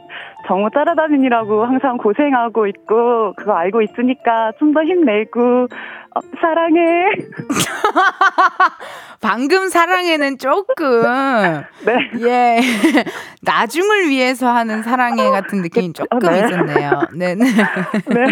[0.47, 5.67] 정우 따라다니느라고 항상 고생하고 있고, 그거 알고 있으니까 좀 더 힘내고,
[6.15, 7.05] 어, 사랑해.
[9.21, 11.03] 방금 사랑해는 조금
[11.85, 12.09] 네.
[12.21, 12.59] 예
[13.43, 16.39] 나중을 위해서 하는 사랑해 같은 느낌이 조금 네.
[16.39, 17.01] 있었네요.
[17.13, 17.45] 네, 네.
[17.45, 18.25] 네.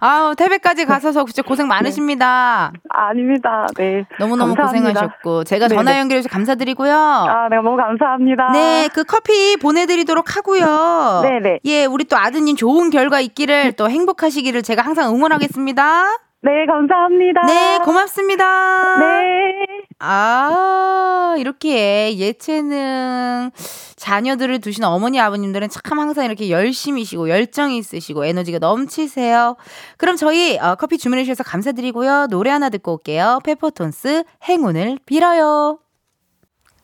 [0.00, 2.72] 아우 태백까지 가셔서 진짜 고생 많으십니다.
[2.88, 3.66] 아닙니다.
[3.76, 4.06] 네.
[4.18, 4.88] 너무너무 감사합니다.
[4.88, 5.78] 고생하셨고 제가 네네.
[5.78, 6.94] 전화 연결해서 감사드리고요.
[6.94, 8.52] 아, 네, 너무 감사합니다.
[8.52, 11.20] 네, 그 커피 보내드리도록 하고요.
[11.22, 11.60] 네네.
[11.66, 16.04] 예, 우리 또 아드님 좋은 결과 있기를 또 행복하시기를 제가 항상 응원하겠습니다.
[16.42, 17.42] 네, 감사합니다.
[17.46, 18.98] 네, 고맙습니다.
[18.98, 19.66] 네.
[19.98, 23.50] 아, 이렇게 예체능
[23.96, 29.56] 자녀들을 두신 어머니 아버님들은 참 항상 이렇게 열심히시고 열정이 있으시고 에너지가 넘치세요.
[29.98, 32.28] 그럼 저희 어, 커피 주문해 주셔서 감사드리고요.
[32.30, 33.40] 노래 하나 듣고 올게요.
[33.44, 35.78] 페퍼톤스 행운을 빌어요.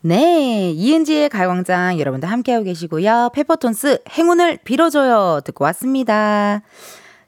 [0.03, 3.31] 네, 이은지의 가요광장 여러분들 함께하고 계시고요.
[3.33, 6.61] 페퍼톤스 행운을 빌어줘요 듣고 왔습니다.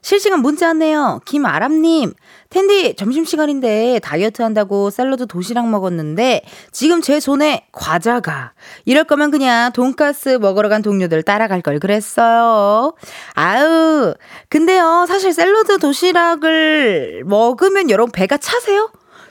[0.01, 1.21] 실시간 문자 왔네요.
[1.25, 2.13] 김아람님.
[2.49, 8.53] 텐디, 점심시간인데 다이어트 한다고 샐러드 도시락 먹었는데 지금 제 손에 과자가.
[8.85, 12.93] 이럴 거면 그냥 돈가스 먹으러 간 동료들 따라갈 걸 그랬어요.
[13.35, 14.13] 아우.
[14.49, 18.89] 근데요, 사실 샐러드 도시락을 먹으면 여러분 배가 차세요?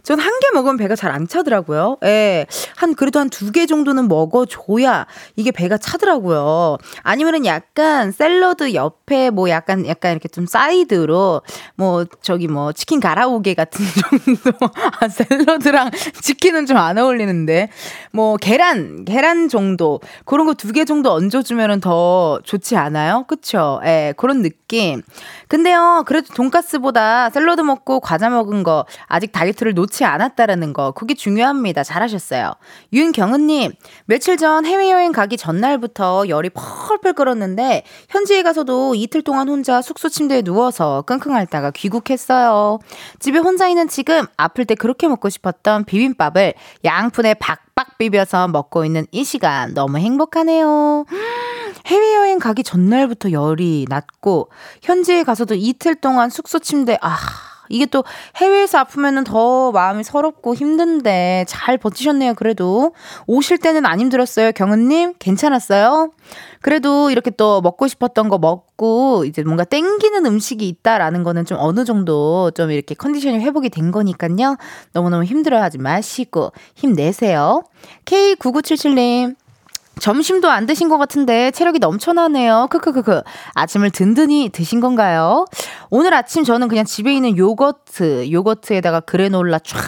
[0.09, 1.99] 전 한 개 먹으면 배가 잘 안 차더라고요.
[2.05, 2.47] 예.
[2.77, 6.79] 한, 그래도 한 두 개 정도는 먹어줘야 이게 배가 차더라고요.
[7.03, 11.43] 아니면은 약간 샐러드 옆에 뭐 약간, 약간 이렇게 좀 사이드로
[11.77, 13.85] 뭐 저기 뭐 치킨 가라오게 같은
[14.25, 14.67] 정도.
[15.01, 15.91] 아, 샐러드랑
[16.23, 17.69] 치킨은 좀 안 어울리는데.
[18.13, 20.01] 뭐 계란, 계란 정도.
[20.25, 23.25] 그런 거 두 개 정도 얹어주면은 더 좋지 않아요?
[23.29, 23.81] 그쵸?
[23.85, 25.03] 예, 그런 느낌.
[25.49, 31.83] 근데요, 그래도 돈가스보다 샐러드 먹고 과자 먹은 거 아직 다이어트를 놓지 않았다라는 거, 그게 중요합니다.
[31.83, 32.53] 잘하셨어요.
[32.93, 33.73] 윤경은님,
[34.05, 40.43] 며칠 전 해외여행 가기 전날부터 열이 펄펄 끓었는데, 현지에 가서도 이틀 동안 혼자 숙소 침대에
[40.43, 42.79] 누워서 끙끙 앓다가 귀국했어요.
[43.19, 49.05] 집에 혼자 있는 지금 아플 때 그렇게 먹고 싶었던 비빔밥을 양푼에 박박 비벼서 먹고 있는
[49.11, 51.07] 이 시간 너무 행복하네요.
[51.87, 54.51] 해외여행 가기 전날부터 열이 났고
[54.83, 57.17] 현지에 가서도 이틀 동안 숙소 침대 아
[57.69, 58.05] 이게 또
[58.37, 62.35] 해외에서 아프면은 더 마음이 서럽고 힘든데 잘 버티셨네요.
[62.35, 62.93] 그래도
[63.27, 64.53] 오실 때는 안 힘들었어요.
[64.53, 66.11] 경은님 괜찮았어요?
[66.61, 71.85] 그래도 이렇게 또 먹고 싶었던 거 먹고 이제 뭔가 땡기는 음식이 있다라는 거는 좀 어느
[71.85, 74.57] 정도 좀 이렇게 컨디션이 회복이 된 거니까요.
[74.93, 77.63] 너무너무 힘들어하지 마시고 힘내세요.
[78.05, 79.37] K9977님
[80.01, 82.69] 점심도 안 드신 것 같은데 체력이 넘쳐나네요.
[82.71, 83.23] 크크크크.
[83.55, 85.45] 아침을 든든히 드신 건가요?
[85.91, 89.79] 오늘 아침 저는 그냥 집에 있는 요거트, 요거트에다가 그래놀라 쫙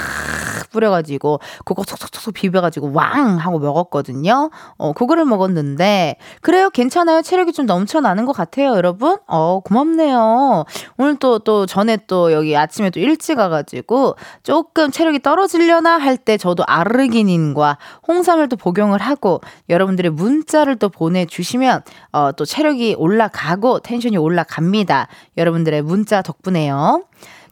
[0.71, 4.51] 뿌려가지고 그거 톡톡톡 비벼가지고 왕 하고 먹었거든요.
[4.79, 9.19] 어 그거를 먹었는데 그래요 괜찮아요 체력이 좀 넘쳐나는 것 같아요 여러분.
[9.27, 10.65] 어 고맙네요.
[10.99, 16.65] 오늘 또또 전에 또 여기 아침에 또 일찍 가가지고 조금 체력이 떨어지려나 할 때 저도
[16.67, 25.09] 아르기닌과 홍삼을 또 복용을 하고 여러분들의 문자를 또 보내주시면 어 또 체력이 올라가고 텐션이 올라갑니다.
[25.37, 27.03] 여러분들의 문자 덕분에요.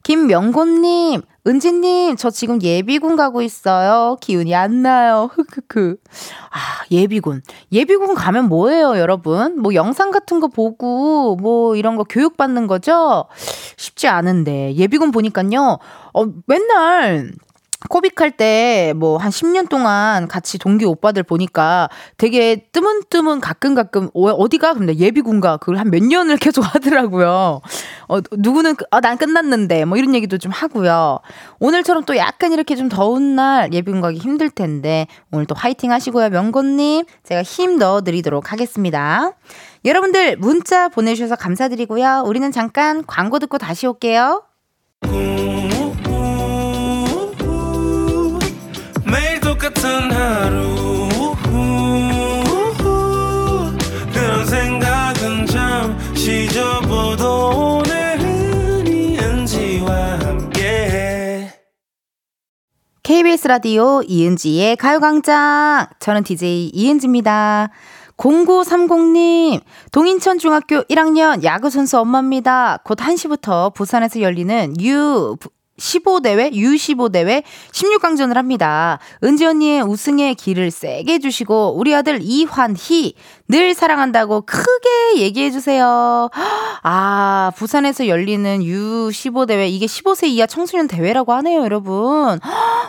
[0.03, 4.17] 김명곤님, 은지님, 저 지금 예비군 가고 있어요.
[4.21, 5.31] 기운이 안 나요.
[5.33, 6.03] 흑흑흑.
[6.51, 6.59] 아,
[6.91, 7.43] 예비군.
[7.73, 9.61] 예비군 가면 뭐예요, 여러분?
[9.61, 13.27] 뭐 영상 같은 거 보고, 뭐 이런 거 교육받는 거죠?
[13.77, 14.75] 쉽지 않은데.
[14.75, 15.79] 예비군 보니까요,
[16.13, 17.33] 어, 맨날,
[17.89, 24.31] 코빅할 때 뭐 한 10년 동안 같이 동기 오빠들 보니까 되게 뜨문뜨문 가끔 가끔 어,
[24.31, 27.61] 어디가 근데 예비군가 그걸 한 몇 년을 계속 하더라고요.
[28.09, 31.21] 어 누구는 아, 난 끝났는데 뭐 이런 얘기도 좀 하고요.
[31.61, 36.31] 오늘처럼 또 약간 이렇게 좀 더운 날 예비군 가기 힘들 텐데 오늘 또 화이팅 하시고요.
[36.31, 39.33] 명곤님 제가 힘 넣어 드리도록 하겠습니다.
[39.85, 42.25] 여러분들 문자 보내주셔서 감사드리고요.
[42.27, 44.43] 우리는 잠깐 광고 듣고 다시 올게요.
[45.03, 45.58] 매
[63.09, 65.87] KBS 라디오 이은지의 가요광장.
[65.99, 67.71] 저는 DJ 이은지입니다.
[68.19, 72.81] 0930님, 동인천 중학교 1학년 야구선수 엄마입니다.
[72.85, 75.37] 곧 1시부터 부산에서 열리는 U
[75.79, 78.99] 15대회, U15대회 16강전을 합니다.
[79.25, 83.15] 은지 언니의 우승의 길을 세게 해주시고, 우리 아들 이환희,
[83.49, 86.29] 늘 사랑한다고 크게 얘기해주세요.
[86.83, 92.41] 아, 부산에서 열리는 U15대회, 이게 15세 이하 청소년 대회라고 하네요, 여러분.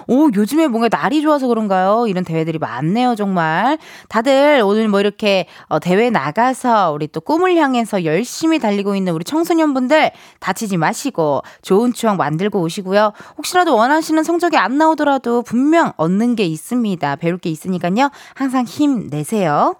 [0.09, 2.07] 오, 요즘에 뭔가 날이 좋아서 그런가요?
[2.07, 3.77] 이런 대회들이 많네요, 정말.
[4.07, 9.23] 다들 오늘 뭐 이렇게 어, 대회 나가서 우리 또 꿈을 향해서 열심히 달리고 있는 우리
[9.23, 13.13] 청소년분들 다치지 마시고 좋은 추억 만들고 오시고요.
[13.37, 17.15] 혹시라도 원하시는 성적이 안 나오더라도 분명 얻는 게 있습니다.
[17.17, 18.09] 배울 게 있으니까요.
[18.33, 19.75] 항상 힘내세요.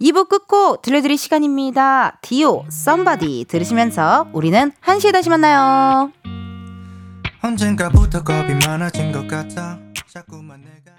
[0.00, 2.18] 2부 끝곡 들려드릴 시간입니다.
[2.20, 6.10] 디오, 썸바디 들으시면서 우리는 1시에 다시 만나요.
[7.42, 9.78] 언젠가부터 겁이 많아진 것 같아.
[10.12, 10.96] 자꾸만 내가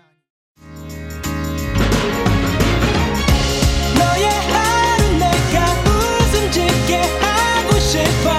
[3.98, 8.39] 너의 하루 내가 웃음 짓게 하고 싶어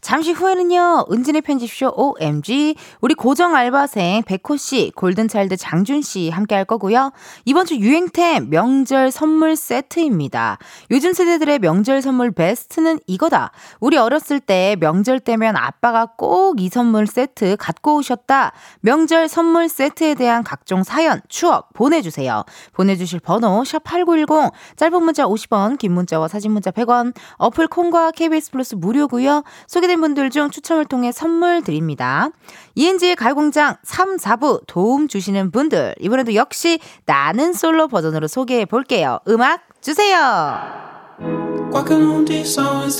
[0.00, 7.12] 잠시 후에는요, 은진의 편집쇼 OMG, 우리 고정 알바생 백호씨, 골든차일드 장준씨 함께 할 거고요.
[7.44, 10.58] 이번 주 유행템 명절 선물 세트입니다.
[10.90, 13.52] 요즘 세대들의 명절 선물 베스트는 이거다.
[13.80, 18.52] 우리 어렸을 때 명절 때면 아빠가 꼭 이 선물 세트 갖고 오셨다.
[18.80, 22.44] 명절 선물 세트에 대한 각종 사연, 추억 보내주세요.
[22.72, 28.74] 보내주실 번호 샵8910 짧은 문자 50원 긴 문자와 사진 문자 100원 어플 콩과 KBS 플러스
[28.74, 29.42] 무료고요.
[29.66, 32.30] 소개 된 분들 중 추첨을 통해 선물 드립니다.
[32.76, 39.18] 이은지의 가요광장 3, 4부 도움 주시는 분들 이번에도 역시 나는 솔로 버전으로 소개해 볼게요.
[39.28, 40.87] 음악 주세요.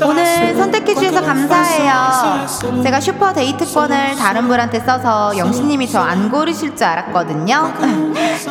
[0.06, 2.82] 오늘 선택해 주셔서 감사해요.
[2.82, 7.72] 제가 슈퍼 데이트권을 다른 분한테 써서 영신님이 저 안 고르실 줄 알았거든요.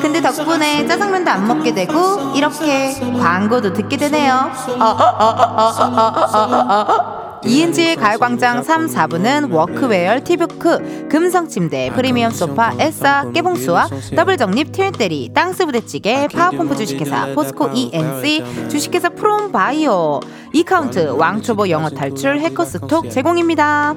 [0.02, 4.52] 근데 덕분에 짜장면도 안 먹게 되고 이렇게 광고도 듣게 되네요.
[4.80, 7.18] 어, 어, 어, 어, 어, 어, 어, 어.
[7.46, 16.76] 이은지의 가요광장 3, 4부는 워크웨어, 티브크, 금성침대, 프리미엄 소파, 에싸, 깨봉수학 더블정립, 틸때리, 땅스부대찌개, 파워펌프
[16.76, 20.07] 주식회사, 포스코 E&C, 주식회사 프롬바이오,
[20.54, 23.96] 이카운트, 왕초보 영어 탈출, 해커스톡 제공입니다.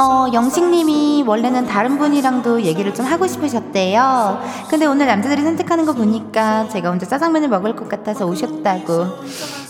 [0.00, 4.40] 어, 영식님이 원래는 다른 분이랑도 얘기를 좀 하고 싶으셨대요.
[4.70, 9.06] 근데 오늘 남자들이 선택하는 거 보니까 제가 혼자 짜장면을 먹을 것 같아서 오셨다고.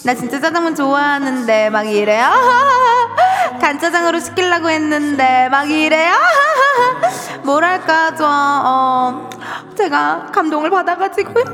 [0.04, 2.31] 나 진짜 짜장면 좋아하는데 막 이래요.
[3.61, 6.12] 간짜장으로 시키려고 했는데 막 이래요.
[7.42, 9.28] 뭐랄까 좀 어,
[9.76, 11.44] 제가 감동을 받아가지고요.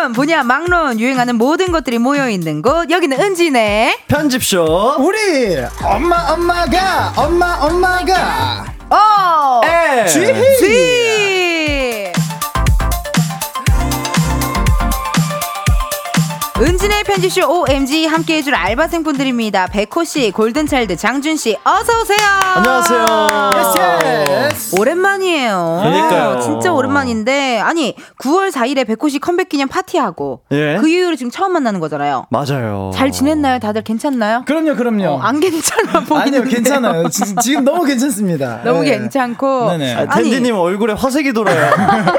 [0.00, 4.04] 불문 분야 막론 유행하는 모든 것들이 모여 있는 곳 여기는 은지네.
[4.08, 9.60] 편집쇼 우리 엄마 엄마가 엄마 엄마가 어.
[9.64, 11.29] 에 지.
[16.60, 19.68] 은진의 편집쇼 OMG 함께 해줄 알바생 분들입니다.
[19.68, 22.18] 백호 씨, 골든차일드 장준 씨, 어서 오세요.
[22.56, 23.06] 안녕하세요
[24.78, 25.80] 오랜만이에요.
[25.82, 26.40] 그러니까요.
[26.40, 30.76] 진짜 오랜만인데, 아니, 9월 4일에 백호 씨 컴백 기념 파티하고, 예.
[30.78, 32.26] 그 이후로 지금 처음 만나는 거잖아요.
[32.30, 33.58] 맞아요 잘 지냈나요?
[33.58, 34.42] 다들 괜찮나요?
[34.46, 38.98] 그럼요 그럼요 어, 안 괜찮아 보이는데 아니요 괜찮아요 지, 지금 너무 괜찮습니다 너무 네.
[38.98, 39.70] 괜찮고.
[39.70, 39.94] 네네.
[39.94, 41.70] 아, 텐디님 얼굴에 화색이 돌아요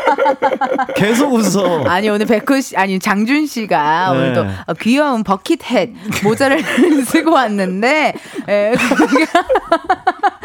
[0.96, 4.31] 계속 웃어 아니 오늘 백호 씨 아니 장준 씨가 네.
[4.32, 5.92] 오늘도 어, 귀여운 버킷햇
[6.24, 6.64] 모자를
[7.06, 8.14] 쓰고 왔는데
[8.48, 9.26] 에, 그게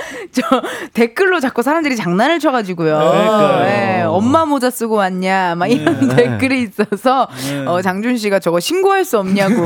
[0.33, 0.43] 저
[0.93, 3.65] 댓글로 자꾸 사람들이 장난을 쳐가지고요.
[3.67, 7.29] 예, 엄마 모자 쓰고 왔냐 막 이런 댓글이 있어서
[7.67, 9.57] 어, 장준 씨가 저거 신고할 수 없냐고.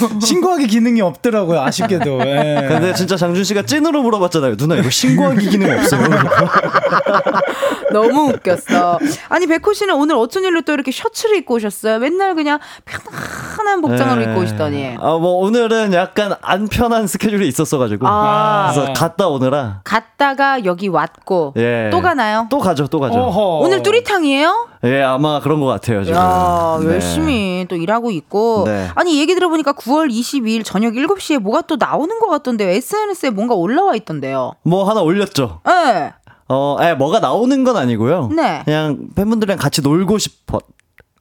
[0.20, 2.66] 신고하기 기능이 없더라고요 아쉽게도 예.
[2.68, 6.04] 근데 진짜 장준 씨가 찐으로 물어봤잖아요 누나 이거 신고하기 기능 없어요
[7.92, 8.98] 너무 웃겼어.
[9.28, 11.98] 아니 백호 씨는 오늘 어쩐 일로 또 이렇게 셔츠를 입고 오셨어요?
[12.00, 14.30] 맨날 그냥 편안한 복장으로 네.
[14.30, 14.96] 입고 오시더니.
[14.98, 18.72] 아뭐 오늘은 약간 안 편한 스케줄이 있었어가지고 아.
[18.74, 21.90] 그래서 갔다 오느라 갔다가 여기 왔고 예.
[21.90, 22.46] 또 가나요?
[22.50, 23.58] 또 가죠 또 가죠 어허.
[23.58, 24.68] 오늘 뚜리탕이에요?
[24.84, 26.86] 예 아마 그런 것 같아요 지금 야, 네.
[26.86, 28.64] 열심히 또 일하고 있고.
[28.66, 28.88] 네.
[28.94, 32.68] 아니, 얘기 들어보니까 9월 22일 저녁 7시에 뭐가 또 나오는 것 같던데요.
[32.70, 34.52] SNS에 뭔가 올라와 있던데요.
[34.62, 36.12] 뭐 하나 올렸죠 네.
[36.48, 38.28] 어, 에, 뭐가 나오는 건 아니고요.
[38.34, 38.62] 네.
[38.64, 40.66] 그냥 팬분들이랑 같이 놀고 싶었다.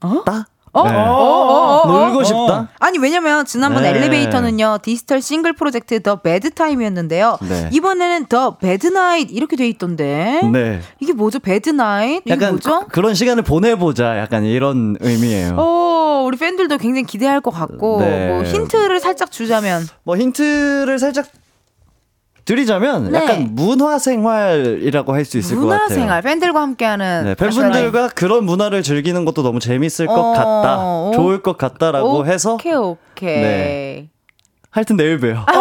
[0.02, 0.24] 어?
[0.76, 0.80] 네.
[0.80, 2.24] 어, 어, 어, 놀고 어.
[2.24, 2.70] 싶다.
[2.80, 3.90] 아니 왜냐면 지난번 네.
[3.90, 7.70] 엘리베이터는요 디지털 싱글 프로젝트 The Bad Time이었는데요 네.
[7.72, 10.82] 이번에는 The Bad Night 이렇게 돼 있던데 네.
[11.00, 12.86] 이게 뭐죠 Bad Night 이게 약간 뭐죠?
[12.90, 14.18] 그, 런 시간을 보내보자.
[14.18, 15.56] 약간 이런 의미예요.
[15.58, 18.30] 어 우리 팬들도 굉장히 기대할 것 같고 네.
[18.30, 21.28] 뭐 힌트를 살짝 주자면 뭐 힌트를 살짝
[22.46, 23.20] 드리자면 네.
[23.20, 25.84] 약간 문화생활이라고 할 수 있을 것 같아요.
[25.88, 30.78] 문화생활 팬들과 함께하는 네, 팬분들과 그런 문화를 즐기는 것도 너무 재밌을 것 어, 같다.
[30.86, 31.12] 오.
[31.16, 34.08] 좋을 것 같다라고 오케이, 해서 오케이 오케이 네.
[34.72, 35.46] 하여튼 내일 봬요.
[35.48, 35.54] 아!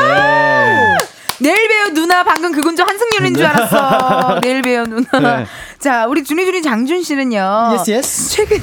[0.00, 0.96] 네.
[1.38, 4.40] 내일 배우 누나 방금 그건 좀 한승연인 줄 알았어.
[4.42, 5.38] 내일 배우 누나.
[5.38, 5.46] 네.
[5.78, 7.74] 자, 우리 준이준이 장준 씨는요.
[7.78, 8.60] Yes yes 최근에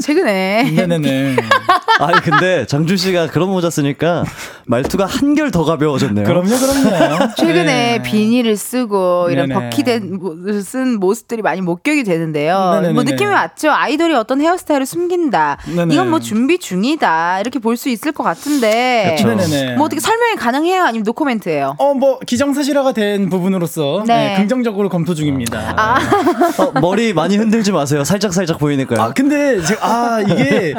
[0.00, 1.36] 최근에 네네네.
[1.98, 4.24] 아니 근데 장준 씨가 그런 모자 쓰니까
[4.66, 6.26] 말투가 한결 더 가벼워졌네요.
[6.26, 7.28] 그럼요, 그럼요.
[7.38, 8.02] 최근에 네.
[8.02, 9.48] 비니를 쓰고 이런.
[9.48, 12.70] bucket hat 모- 쓴 모습들이 많이 목격이 되는데요.
[12.74, 12.92] 네네네네.
[12.94, 13.70] 뭐 느낌이 왔죠.
[13.70, 15.58] 아이돌이 어떤 헤어스타일을 숨긴다.
[15.74, 15.94] 네네.
[15.94, 17.40] 이건 뭐 준비 중이다.
[17.40, 19.14] 이렇게 볼 수 있을 것 같은데.
[19.16, 19.28] 그쵸.
[19.28, 19.76] 네네네.
[19.76, 20.82] 뭐 어떻게 설명이 가능해요?
[20.84, 21.76] 아니면 노코멘트예요?
[21.78, 24.28] 어, 뭐, 기정사실화가 된 부분으로서 네.
[24.30, 25.74] 네, 긍정적으로 검토 중입니다.
[25.76, 25.98] 아,
[26.58, 28.02] 어, 머리 많이 흔들지 마세요.
[28.02, 29.00] 살짝 살짝 보이니까요.
[29.00, 30.74] 아, 근데 제가, 아, 이게,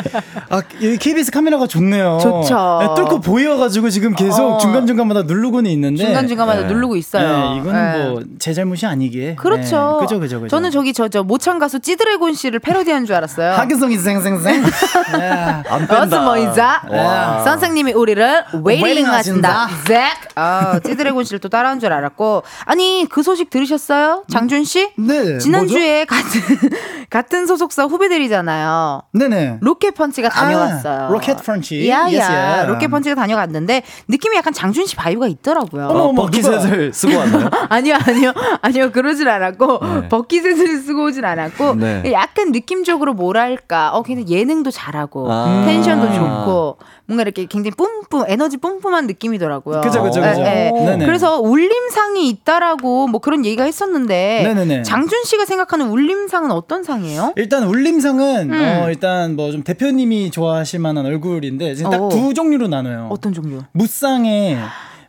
[0.49, 2.19] 아, 여기 KBS 카메라가 좋네요.
[2.21, 2.79] 좋죠.
[2.81, 4.57] 네, 뚫고 보여가지고 지금 계속 어.
[4.57, 6.05] 중간중간마다 누르고는 있는데.
[6.05, 6.67] 중간중간마다 네.
[6.67, 7.27] 누르고 있어요.
[7.27, 8.09] 네, 이거는 네.
[8.09, 9.35] 뭐, 제 잘못이 아니기에.
[9.35, 9.99] 그렇죠.
[9.99, 10.47] 네, 그죠, 그죠, 그죠.
[10.49, 13.53] 저는 저기 저, 저 모창 가수 찌드래곤 씨를 패러디한 줄 알았어요.
[13.53, 14.63] 하근성이 쌩쌩쌩.
[15.17, 15.29] 네.
[15.29, 16.03] 안 뺀다.
[16.03, 17.43] 어스모이자 와.
[17.43, 19.11] 선생님이 우리를 하신다.
[19.17, 19.67] 하신다.
[19.87, 19.99] 잭.
[20.35, 22.43] 아, 찌드래곤 씨를 또 따라한 줄 알았고.
[22.65, 24.23] 아니, 그 소식 들으셨어요?
[24.31, 24.89] 장준 씨?
[24.97, 25.37] 네.
[25.39, 26.41] 지난주에 같은
[27.09, 28.96] 같은 소속사 후배들이잖아요.
[29.13, 29.57] 네네.
[29.61, 31.05] 로켓 펀치가 다녀왔어요.
[31.05, 31.89] 아, 로켓 펀치.
[31.89, 32.05] 야야.
[32.07, 32.67] Yes, yeah.
[32.67, 35.87] 로켓 펀치가 다녀갔는데 느낌이 약간 장준 씨 vibe가 있더라고요.
[35.87, 37.49] 어머, 어, 어머, bucket hat을 쓰고 왔나요?
[37.69, 40.09] 아니요, 아니요, 아니요, 그러진 않았고, 네.
[40.09, 42.11] 버킷을 쓰고 오진 않았고, 네.
[42.11, 45.63] 약간 느낌적으로 뭐랄까, 어, 굉장히 예능도 잘하고, 아.
[45.65, 46.77] 텐션도 좋고,
[47.07, 49.81] 뭔가 이렇게 굉장히 뿜뿜, 에너지 뿜뿜한 느낌이더라고요.
[49.81, 50.41] 그죠, 그죠, 예, 그죠.
[50.41, 50.71] 예.
[50.73, 51.05] 네네.
[51.05, 54.83] 그래서 울림상이 있다라고 뭐 그런 얘기가 했었는데, 네네네.
[54.83, 57.33] 장준 씨가 생각하는 울림상은 어떤 상이에요?
[57.37, 58.81] 일단 울림상은 음.
[58.83, 62.09] 어 일단 뭐 좀 대표님이 좋아하실 만한 얼굴인데 지금 딱 오.
[62.09, 63.07] 두 종류로 나눠요.
[63.09, 63.61] 어떤 종류?
[63.71, 64.57] 무쌍에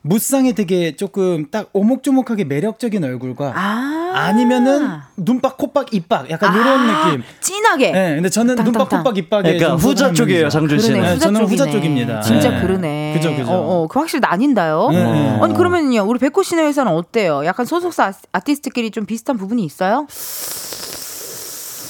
[0.09, 4.13] 무쌍에 되게 조금 딱 오목조목하게 매력적인 얼굴과 아.
[4.15, 4.89] 아니면은
[5.19, 7.23] 눈박, 콧박, 입박 약간 이런 아, 느낌.
[7.41, 7.93] 진하게.
[7.93, 8.99] 네, 근데 저는 눈박, 땅땅땅.
[9.05, 10.49] 콧박, 입박에 그러니까 좀 후자 쪽이에요.
[10.49, 10.95] 장준 씨는.
[11.01, 11.73] 그러네, 네, 후자 저는 후자 쪽이네.
[11.81, 12.21] 쪽입니다.
[12.23, 12.61] 진짜 네.
[12.63, 13.13] 그러네.
[13.17, 13.51] 그죠, 그죠.
[13.53, 14.89] 어, 어, 그 확실히 나뉜다요.
[14.91, 15.39] 네, 네.
[15.43, 17.45] 아니 그러면요, 우리 백호 씨네 회사는 어때요?
[17.45, 20.07] 약간 소속사 아- 아티스트끼리 좀 비슷한 부분이 있어요?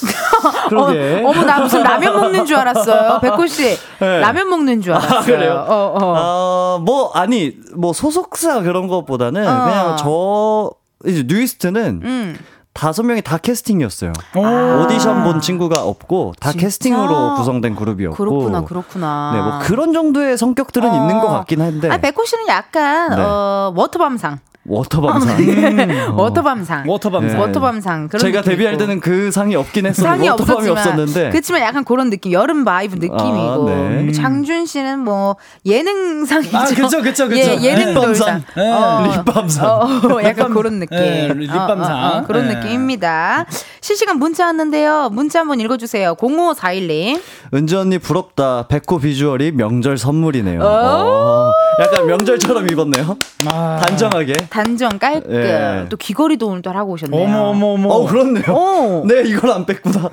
[0.68, 1.22] 그러게.
[1.24, 3.20] 어, 머나 무슨 라면 먹는 줄 알았어요.
[3.20, 4.20] 백호 씨 네.
[4.20, 5.22] 라면 먹는 줄 알았어요.
[5.22, 5.64] 그래요?
[5.68, 6.14] 어, 어.
[6.16, 9.64] 어, 뭐, 아니, 뭐, 소속사 그런 것보다는 어.
[9.64, 10.70] 그냥 저,
[11.06, 12.38] 이제 뉴이스트는 음.
[12.72, 14.12] 다섯 명이 다 캐스팅이었어요.
[14.36, 14.82] 오.
[14.84, 16.66] 오디션 본 친구가 없고, 다 진짜?
[16.66, 18.16] 캐스팅으로 구성된 그룹이었고.
[18.16, 19.30] 그렇구나, 그렇구나.
[19.34, 20.94] 네, 뭐 그런 정도의 성격들은 어.
[20.94, 21.90] 있는 것 같긴 한데.
[21.90, 23.16] 아, 백호 씨는 약간 네.
[23.20, 24.38] 어, 워터밤상,
[24.68, 26.16] 워터밤상.
[26.16, 27.36] 워터밤상, 워터밤상.
[27.36, 27.40] 네.
[27.40, 28.84] 워터밤상 그런 제가 데뷔할 있고.
[28.84, 31.30] 때는 그 상이 없긴 했었는데, 상이 워터밤이 없었는데.
[31.30, 34.02] 그렇지만 약간 그런 느낌 여름 vibe 느낌이고 아, 네.
[34.02, 36.56] 뭐 장준 씨는 뭐 예능상이죠.
[36.56, 37.40] 아, 그쵸, 그쵸, 그쵸.
[37.40, 37.94] 예, 예능.
[37.94, 38.42] 돌상.
[38.56, 39.66] 네, 립밤상.
[39.66, 39.70] 어,
[40.14, 40.98] 어, 약간 그런 느낌.
[40.98, 42.04] 네, 립밤상.
[42.04, 42.54] 어, 어, 어, 그런 네.
[42.54, 43.46] 느낌입니다.
[43.88, 45.08] 실시간 문자 왔는데요.
[45.12, 46.16] 문자 한번 읽어주세요.
[46.16, 47.22] 0541님.
[47.54, 48.66] 은지 언니 부럽다.
[48.68, 50.60] 백호 비주얼이 명절 선물이네요.
[50.62, 53.16] 어, 약간 명절처럼 입었네요.
[53.50, 53.80] 아.
[53.82, 54.34] 단정하게.
[54.50, 55.32] 단정 깔끔.
[55.32, 55.86] 예.
[55.88, 57.18] 또 귀걸이도 오늘 또 하고 오셨네요.
[57.18, 57.88] 어머 어머 어머.
[57.88, 58.44] 어, 그렇네요.
[58.48, 59.04] 어.
[59.06, 60.10] 네, 이걸 안 뺐구나.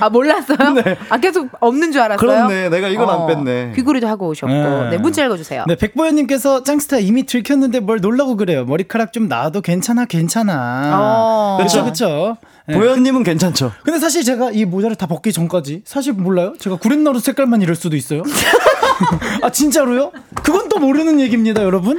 [0.00, 0.70] 아 몰랐어요?
[0.74, 0.98] 네.
[1.08, 2.18] 아 계속 없는 줄 알았어요.
[2.18, 2.68] 그렇네.
[2.68, 3.72] 내가 이걸 안 뺐네.
[3.76, 4.52] 귀걸이도 하고 오셨고.
[4.52, 4.90] 네.
[4.90, 5.64] 네, 문자 읽어주세요.
[5.66, 8.66] 네, 백보현님께서 짱스타 이미 들켰는데 뭘 놀라고 그래요.
[8.66, 10.90] 머리카락 좀 나와도 괜찮아, 괜찮아.
[11.00, 11.56] 어.
[11.56, 12.36] 그렇죠, 그렇죠.
[12.66, 12.74] 네.
[12.76, 13.72] 보현님은 괜찮죠?
[13.84, 16.54] 근데 사실 제가 이 모자를 다 벗기 전까지 사실 몰라요.
[16.58, 18.22] 제가 구렛나루 색깔만 이럴 수도 있어요.
[19.42, 20.12] 아 진짜로요?
[20.42, 21.98] 그건 또 모르는 얘기입니다, 여러분.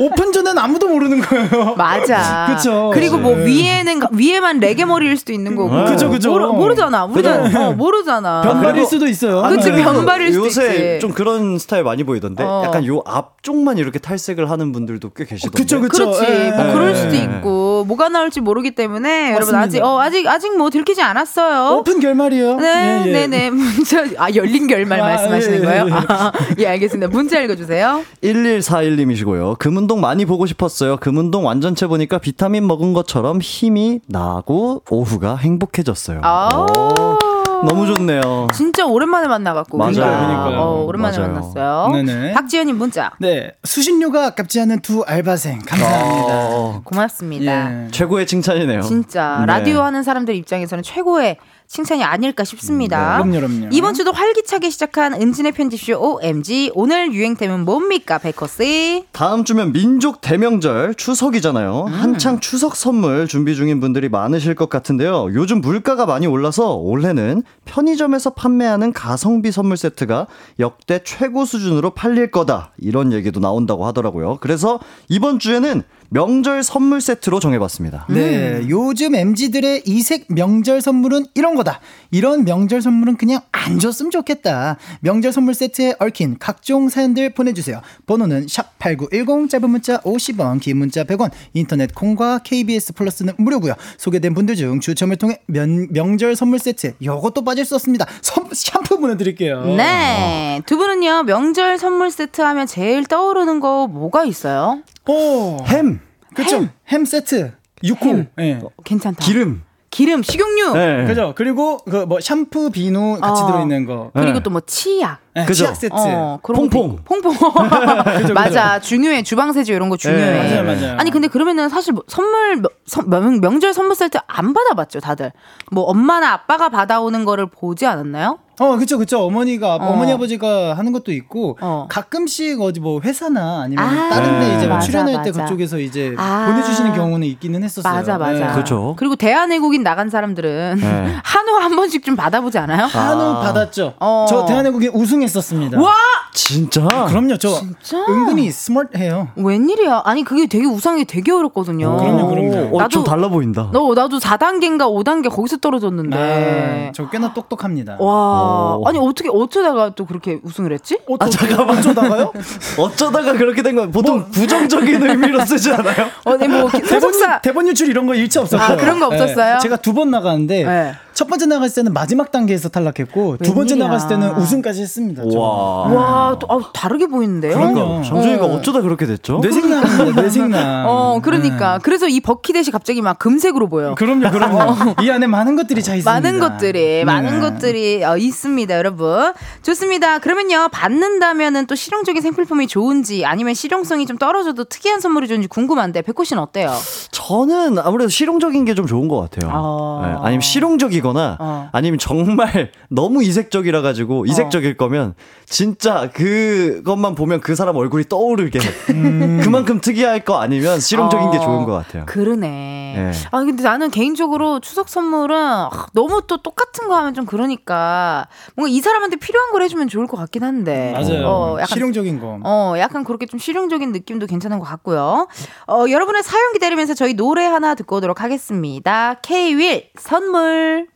[0.00, 1.74] 오픈 전엔 아무도 모르는 거예요.
[1.76, 2.46] 맞아.
[2.56, 2.90] 그쵸.
[2.94, 3.46] 그리고 뭐 네.
[3.46, 5.84] 위에는 가- 위에만 레게 머리일 수도 있는 거고.
[5.84, 6.30] 그죠, 그죠.
[6.30, 7.04] 모르, 모르 잖아.
[7.04, 7.56] 우리는.
[7.56, 8.42] 어, 모르잖아.
[8.42, 9.42] 변발일 그리고- 수도 있어요.
[9.48, 9.82] 그치, 네.
[9.82, 10.98] 변발일 수도 요새 있지.
[11.00, 12.62] 좀 그런 스타일 많이 보이던데 어.
[12.64, 15.56] 약간 요 앞쪽만 이렇게 탈색을 하는 분들도 꽤 계시던데.
[15.62, 16.10] 그쵸, 그쵸.
[16.10, 16.24] 그렇지.
[16.24, 16.50] 예.
[16.50, 16.94] 뭐 그럴 예.
[16.94, 19.60] 수도 있고 뭐가 나올지 모르기 때문에 여러분 맞습니다.
[19.64, 21.76] 아직 어 아직 아직 뭐 들키지 않았어요.
[21.78, 22.56] 오픈 결말이에요.
[22.56, 23.12] 네, 예, 예.
[23.12, 23.50] 네, 네.
[23.54, 25.93] 문자 아 열린 결말 아, 말씀하시는 예, 예, 거예요?
[25.94, 26.06] 예.
[26.08, 27.08] 아, 예, 알겠습니다.
[27.08, 28.02] 문자 읽어주세요.
[28.22, 29.58] 1141님이시고요.
[29.58, 30.96] 금운동 많이 보고 싶었어요.
[30.98, 36.20] 금운동 완전체 보니까 비타민 먹은 것처럼 힘이 나고 오후가 행복해졌어요.
[36.22, 36.48] 아.
[36.54, 37.18] 오,
[37.66, 38.48] 너무 좋네요.
[38.52, 39.90] 진짜 오랜만에 만나갖고 맞아요.
[39.92, 40.06] 우리가.
[40.06, 40.60] 그러니까요.
[40.60, 41.32] 어, 오랜만에 맞아요.
[41.32, 41.88] 만났어요.
[41.92, 42.32] 네네.
[42.34, 46.34] 박지현님 문자 네, 수신료가 아깝지 않은 두 알바생 감사합니다.
[46.50, 47.84] 어, 고맙습니다.
[47.84, 47.88] 예.
[47.90, 48.82] 최고의 칭찬이네요.
[48.82, 49.46] 진짜 네.
[49.46, 53.22] 라디오 하는 사람들 입장에서는 최고의 칭찬이 아닐까 싶습니다.
[53.24, 53.68] 네, 그럼요, 그럼요.
[53.72, 59.06] 이번 주도 활기차게 시작한 은진의 편집쇼 OMG 오늘 유행템은 뭡니까 백호씨?
[59.12, 61.86] 다음 주면 민족 대명절 추석이잖아요.
[61.88, 61.92] 음.
[61.92, 65.28] 한창 추석 선물 준비 중인 분들이 많으실 것 같은데요.
[65.34, 70.26] 요즘 물가가 많이 올라서 올해는 편의점에서 판매하는 가성비 선물 세트가
[70.60, 72.72] 역대 최고 수준으로 팔릴 거다.
[72.78, 74.38] 이런 얘기도 나온다고 하더라고요.
[74.40, 78.06] 그래서 이번 주에는 명절 선물 세트로 정해봤습니다.
[78.08, 78.66] 네, 음.
[78.70, 81.80] 요즘 MZ들의 이색 명절 선물은 이런 거다.
[82.10, 84.76] 이런 명절 선물은 그냥 안 줬으면 좋겠다.
[85.00, 87.80] 명절 선물 세트에 얽힌 각종 사연들 보내주세요.
[88.06, 93.74] 번호는 샵8910, 짧은 문자 50원, 긴 문자 100원, 인터넷 콩과 KBS 플러스는 무료고요.
[93.98, 98.06] 소개된 분들 중 추첨을 통해 면, 명절 선물 세트, 요것도 빠질 수 없습니다.
[98.20, 99.64] 선, 샴푸 보내드릴게요.
[99.76, 100.62] 네.
[100.66, 104.82] 두 분은요, 명절 선물 세트 하면 제일 떠오르는 거 뭐가 있어요?
[105.06, 106.00] 오, 햄,
[106.34, 106.66] 그쵸.
[106.88, 107.52] 햄, 세트.
[107.82, 108.26] 6호.
[108.40, 108.60] 예.
[108.84, 109.24] 괜찮다.
[109.24, 109.62] 기름.
[109.90, 110.72] 기름, 식용유.
[110.72, 111.04] 네.
[111.06, 111.34] 그죠.
[111.36, 113.46] 그리고 그 뭐 샴푸, 비누 같이 어.
[113.46, 114.10] 들어있는 거.
[114.12, 114.42] 그리고 네.
[114.42, 115.18] 또뭐 치약.
[115.34, 115.64] 네, 그죠.
[115.64, 115.94] 치약 세트.
[115.94, 116.98] 어, 퐁퐁.
[117.04, 117.32] 퐁퐁.
[118.34, 118.80] 맞아.
[118.80, 119.22] 중요해.
[119.22, 120.20] 주방 세제 이런 거 중요해.
[120.24, 120.96] 네, 맞아요, 맞아요.
[120.98, 122.60] 아니 근데 그러면은 사실 뭐 선물
[123.06, 125.30] 명, 명절 선물 세트 안 받아봤죠, 다들.
[125.70, 128.38] 뭐 엄마나 아빠가 받아오는 거를 보지 않았나요?
[128.60, 129.20] 어, 그쵸, 그쵸.
[129.24, 129.92] 어머니가, 어.
[129.92, 131.86] 어머니, 아버지가 하는 것도 있고, 어.
[131.88, 135.44] 가끔씩 어디 뭐 회사나 아니면 아, 다른 데 이제 뭐 맞아, 출연할 때 맞아.
[135.44, 136.46] 그쪽에서 이제 아.
[136.50, 137.92] 보내주시는 경우는 있기는 했었어요.
[137.92, 138.46] 맞아, 맞아.
[138.46, 138.52] 네.
[138.52, 138.94] 그렇죠.
[138.98, 141.14] 그리고 대한외국인 나간 사람들은 네.
[141.24, 142.84] 한우 한 번씩 좀 받아보지 않아요?
[142.86, 143.40] 한우 아.
[143.40, 143.94] 받았죠.
[144.00, 144.26] 어.
[144.28, 145.80] 저 대한민국에 우승했었습니다.
[145.80, 145.92] 와!
[146.32, 147.06] 진짜?
[147.08, 147.36] 그럼요.
[147.38, 147.98] 저 진짜?
[148.08, 149.28] 은근히 스마트해요.
[149.36, 150.02] 웬일이야?
[150.04, 151.96] 아니 그게 되게 우상이 되게 어렵거든요.
[151.96, 152.76] 그럼요, 그럼요.
[152.78, 153.70] 어, 좀 나도- 달라 보인다.
[153.72, 156.16] 너 나도 4단계인가 5단계 거기서 떨어졌는데.
[156.16, 156.92] 네.
[156.94, 157.96] 저 꽤나 똑똑합니다.
[158.00, 158.82] 와, 어.
[158.86, 160.98] 아니 어떻게 어쩌다가 또 그렇게 우승을 했지?
[161.08, 161.78] 어, 아, 잠깐만.
[161.78, 162.32] 어쩌다가요?
[162.78, 166.06] 어쩌다가 그렇게 된 건 보통 부정적인 의미로 쓰지 않아요?
[166.24, 168.68] 어, 네, 뭐 대본, 소속사 대본 유출 이런 거 일체 없었고요.
[168.68, 169.54] 아, 그런 거 없었어요?
[169.54, 170.92] 네, 제가 두 번 나가는데 네.
[171.12, 173.86] 첫 번째 나갔을 때는 마지막 단계에서 탈락했고 두 번째 웬일이야.
[173.86, 175.22] 나갔을 때는 우승까지 했습니다.
[175.30, 175.38] 저.
[175.38, 175.88] 와.
[175.88, 177.54] 와, 또, 아, 다르게 보이는데요?
[177.54, 178.02] 그럼요.
[178.02, 178.54] 정준이가 어.
[178.56, 179.38] 어쩌다 그렇게 됐죠?
[179.38, 180.20] 뇌생남입니다.
[180.22, 180.84] 뇌생남.
[180.90, 181.74] 어, 그러니까.
[181.74, 181.78] 네.
[181.84, 183.94] 그래서 이 버킷햇이 갑자기 막 금색으로 보여.
[183.94, 184.94] 그럼요, 그럼요.
[185.02, 186.10] 이 안에 많은 것들이 차 있습니다.
[186.10, 187.04] 많은 것들이, 네.
[187.04, 189.32] 많은 것들이 어, 있 습니다, 여러분.
[189.62, 190.18] 좋습니다.
[190.18, 196.24] 그러면요, 받는다면은 또 실용적인 생필품이 좋은지 아니면 실용성이 좀 떨어져도 특이한 선물이 좋은지 궁금한데, 백호
[196.24, 196.70] 씨는 어때요?
[197.10, 199.52] 저는 아무래도 실용적인 게 좀 좋은 것 같아요.
[199.54, 200.02] 어.
[200.04, 201.68] 네, 아니면 실용적이거나 어.
[201.70, 205.14] 아니면 정말 너무 이색적이라 가지고 이색적일 거면
[205.46, 208.58] 진짜 그것만 보면 그 사람 얼굴이 떠오르게
[209.44, 212.04] 그만큼 특이할 거 아니면 실용적인 게 어, 좋은 것 같아요.
[212.06, 212.48] 그러네.
[212.96, 213.12] 네.
[213.30, 218.23] 아, 근데 나는 개인적으로 추석 선물은 아, 너무 또 똑같은 거 하면 좀 그러니까
[218.56, 220.92] 뭔가 이 사람한테 필요한 걸 해주면 좋을 것 같긴 한데.
[220.92, 221.26] 맞아요.
[221.26, 222.38] 어, 약간 실용적인 거.
[222.44, 225.28] 어, 약간 그렇게 좀 실용적인 느낌도 괜찮은 것 같고요.
[225.68, 229.14] 어, 여러분의 사연 기다리면서 저희 노래 하나 듣고 오도록 하겠습니다.
[229.22, 230.93] K-윌 선물.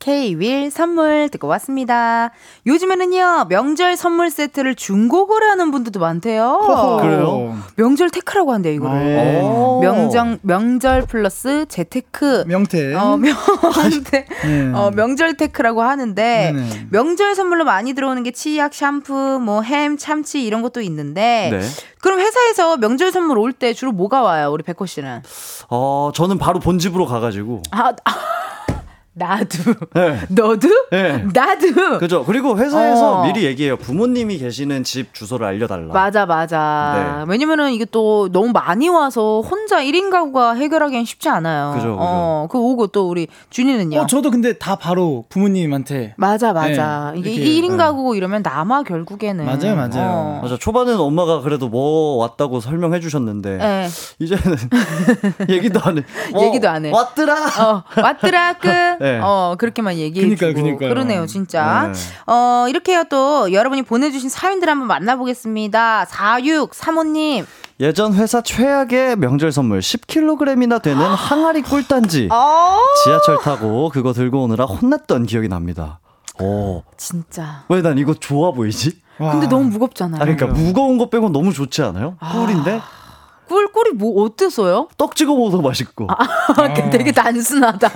[0.00, 2.30] K-윌 선물 듣고 왔습니다.
[2.66, 6.98] 요즘에는요, 명절 선물 세트를 중고 거래 하는 분들도 많대요.
[7.02, 7.56] 그래요?
[7.76, 9.40] 명절 테크라고 한대요, 이거를.
[9.42, 9.80] 오.
[9.82, 12.44] 명정, 명절 플러스 재테크.
[12.46, 12.94] 명태.
[12.94, 14.72] 어, 명한테 네.
[14.74, 16.86] 어, 명절 테크라고 하는데 네네.
[16.90, 21.60] 명절 선물로 많이 들어오는 게 치약, 샴푸, 뭐 햄, 참치 이런 것도 있는데 네.
[22.00, 24.50] 그럼 회사에서 명절 선물 올 때 주로 뭐가 와요?
[24.50, 25.20] 우리 백호 씨는?
[25.68, 27.62] 어, 저는 바로 본집으로 가가지고.
[27.72, 28.14] 아, 아
[29.12, 29.74] 나도.
[29.94, 30.20] 네.
[30.28, 30.68] 너도?
[30.92, 31.24] 네.
[31.34, 31.98] 나도.
[31.98, 32.24] 그죠.
[32.24, 33.26] 그리고 회사에서 어.
[33.26, 33.76] 미리 얘기해요.
[33.76, 35.92] 부모님이 계시는 집 주소를 알려달라.
[35.92, 37.24] 맞아, 맞아.
[37.26, 37.32] 네.
[37.32, 41.72] 왜냐면은 이게 또 너무 많이 와서 혼자 1인 가구가 해결하기엔 쉽지 않아요.
[41.74, 41.96] 그죠, 그죠.
[41.98, 44.00] 어, 그 오고 또 우리 준이는요?
[44.00, 46.14] 어, 저도 근데 다 바로 부모님한테.
[46.16, 47.10] 맞아, 맞아.
[47.12, 47.76] 네, 이게 이렇게, 1인 네.
[47.78, 49.44] 가구고 이러면 남아 결국에는.
[49.44, 49.90] 맞아요, 맞아요.
[49.96, 50.40] 어.
[50.42, 50.56] 맞아.
[50.56, 53.88] 초반에는 엄마가 그래도 뭐 왔다고 설명해 주셨는데 네.
[54.20, 54.56] 이제는
[55.50, 56.02] 얘기도 안 해.
[56.46, 56.92] 얘기도 안 해.
[56.92, 57.34] 왔더라.
[57.34, 58.68] 어, 왔더라, 끝.
[59.12, 59.20] 네.
[59.22, 60.36] 어, 그렇게만 얘기해 주고.
[60.38, 60.88] 그니까요, 그니까요.
[60.88, 61.90] 그러네요, 진짜.
[61.92, 61.98] 네.
[62.26, 66.06] 어, 이렇게요, 또, 여러분이 보내 주신 사연들 한번 만나 보겠습니다.
[66.10, 67.46] 4635님.
[67.80, 74.66] 예전 회사 최악의 명절 선물 10kg이나 되는 항아리 꿀단지 어, 지하철 타고 그거 들고 오느라
[74.66, 75.98] 혼났던 기억이 납니다.
[76.38, 76.82] 오.
[76.98, 77.64] 진짜.
[77.68, 78.98] 왜 난 이거 좋아 보이지?
[79.18, 79.32] 와.
[79.32, 80.20] 근데 너무 무겁잖아요.
[80.20, 82.16] 아 그러니까 무거운 거 빼고 너무 좋지 않아요?
[82.32, 82.80] 꿀인데
[83.50, 84.86] 꿀, 꿀이 뭐, 어때서요?
[84.96, 86.06] 떡 찍어 먹어도 맛있고
[86.92, 87.90] 되게 단순하다.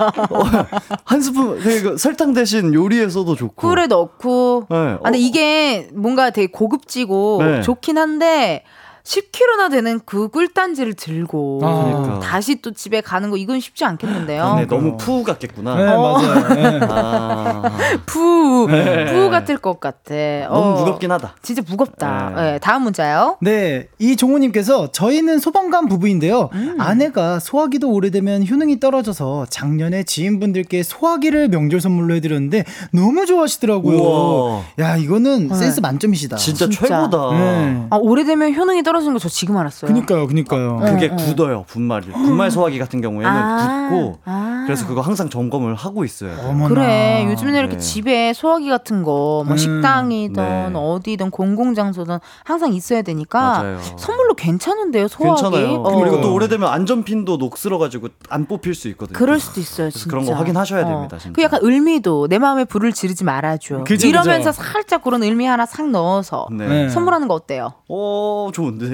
[1.05, 4.67] 한 스푼 그 설탕 대신 요리에서도 좋고 꿀에 넣고.
[4.69, 4.75] 네.
[4.75, 5.21] 아, 근데 어.
[5.21, 7.61] 이게 뭔가 되게 고급지고 네.
[7.61, 8.65] 좋긴 한데,
[9.05, 11.83] 10kg나 되는 그 꿀단지를 들고 아.
[11.85, 12.19] 그러니까.
[12.19, 14.55] 다시 또 집에 가는 거 이건 쉽지 않겠는데요.
[14.55, 15.75] 네, 너무 푸 같겠구나.
[15.75, 16.55] 네, 맞아요.
[16.55, 16.79] 네.
[16.89, 17.61] 아,
[18.07, 19.05] 푸, 네.
[19.05, 20.15] 푸 같을 것 같아.
[20.49, 21.35] 너무 어, 무겁긴 하다.
[21.43, 22.31] 진짜 무겁다.
[22.35, 22.41] 네.
[22.53, 23.37] 네, 다음 문자요.
[23.41, 26.49] 네, 이 종우님께서 저희는 소방관 부부인데요.
[26.53, 26.75] 음.
[26.79, 33.97] 아내가 소화기도 오래되면 효능이 떨어져서 작년에 지인분들께 소화기를 명절 선물로 해드렸는데 너무 좋아하시더라고요.
[33.99, 34.61] 우와.
[34.79, 35.55] 야, 이거는 네.
[35.55, 36.37] 센스 만점이시다.
[36.37, 36.87] 진짜, 진짜.
[36.87, 37.37] 최고다.
[37.37, 37.87] 네.
[37.91, 39.91] 아, 오래되면 효능이 떨어진다고 떨어지는 거 저 지금 알았어요.
[39.91, 40.77] 그니까요, 그니까요.
[40.77, 42.07] 그게 굳어요 분말이.
[42.11, 44.63] 분말 소화기 같은 경우에는 아, 굳고 아.
[44.65, 46.31] 그래서 그거 항상 점검을 하고 있어요.
[46.47, 46.67] 어머나.
[46.69, 47.79] 그래 요즘에는 이렇게 네.
[47.81, 50.71] 집에 소화기 같은 거 뭐 음, 식당이든 네.
[50.75, 53.79] 어디든 공공장소든 항상 있어야 되니까 맞아요.
[53.97, 55.73] 선물로 괜찮은데요 소화기 괜찮아요.
[55.81, 55.99] 어.
[55.99, 59.17] 그리고 또 오래되면 안전핀도 녹슬어가지고 안 뽑힐 수 있거든요.
[59.17, 60.87] 그럴 수도 있어요 그래서 진짜 그런 거 확인하셔야 어.
[60.87, 61.17] 됩니다.
[61.17, 61.33] 진짜.
[61.35, 64.63] 그 약간 을미도 내 마음에 불을 지르지 말아줘 그죠, 이러면서 그죠.
[64.63, 66.67] 살짝 그런 을미 하나 싹 넣어서 네.
[66.67, 66.89] 네.
[66.89, 67.73] 선물하는 거 어때요?
[67.89, 68.84] 어 좋은데.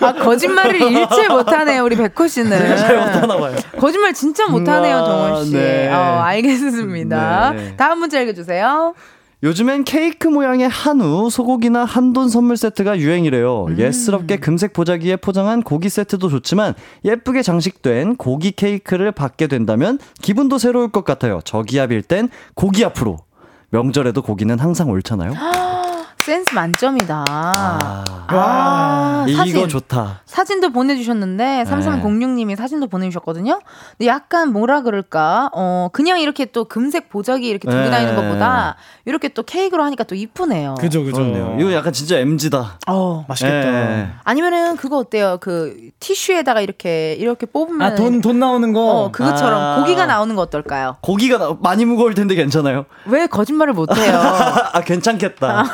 [0.00, 3.56] 아 거짓말을 잃지 못하네요 우리 백호 씨는 하나 봐요.
[3.78, 5.52] 거짓말 진짜 못하네요 아, 정월 씨.
[5.52, 5.88] 네.
[5.92, 7.52] 어, 알겠습니다.
[7.52, 7.74] 네.
[7.76, 8.94] 다음 문제 읽어주세요.
[9.42, 13.66] 요즘엔 케이크 모양의 한우, 소고기나 한돈 선물 세트가 유행이래요.
[13.66, 13.78] 음.
[13.78, 16.72] 예스럽게 금색 보자기에 포장한 고기 세트도 좋지만
[17.04, 21.40] 예쁘게 장식된 고기 케이크를 받게 된다면 기분도 새로울 것 같아요.
[21.44, 23.18] 저기압일 땐 고기 앞으로.
[23.70, 25.32] 명절에도 고기는 항상 옳잖아요.
[26.26, 27.24] 센스 만점이다.
[27.28, 29.68] 아, 아, 이거 사진.
[29.68, 30.22] 좋다.
[30.26, 33.60] 사진도 보내주셨는데 3306님이 사진도 보내주셨거든요.
[33.96, 35.50] 근데 약간 뭐라 그럴까?
[35.52, 37.90] 어 그냥 이렇게 또 금색 보자기 이렇게 들고 네.
[37.90, 38.74] 다니는 것보다
[39.04, 40.74] 이렇게 또 케이크로 하니까 또 이쁘네요.
[40.80, 41.18] 그죠, 그죠.
[41.18, 41.56] 그렇네요.
[41.60, 42.80] 이거 약간 진짜 MG다.
[42.88, 43.24] 어.
[43.28, 43.68] 맛있겠다.
[44.00, 44.08] 예.
[44.24, 45.38] 아니면은 그거 어때요?
[45.40, 48.80] 그 티슈에다가 이렇게 이렇게 뽑으면 아, 돈, 돈 나오는 거.
[48.80, 49.76] 어 그것처럼 아.
[49.78, 50.96] 고기가 나오는 거 어떨까요?
[51.02, 52.84] 고기가 나- 많이 무거울 텐데 괜찮아요?
[53.06, 54.16] 왜 거짓말을 못해요?
[54.74, 55.64] 아, 괜찮겠다.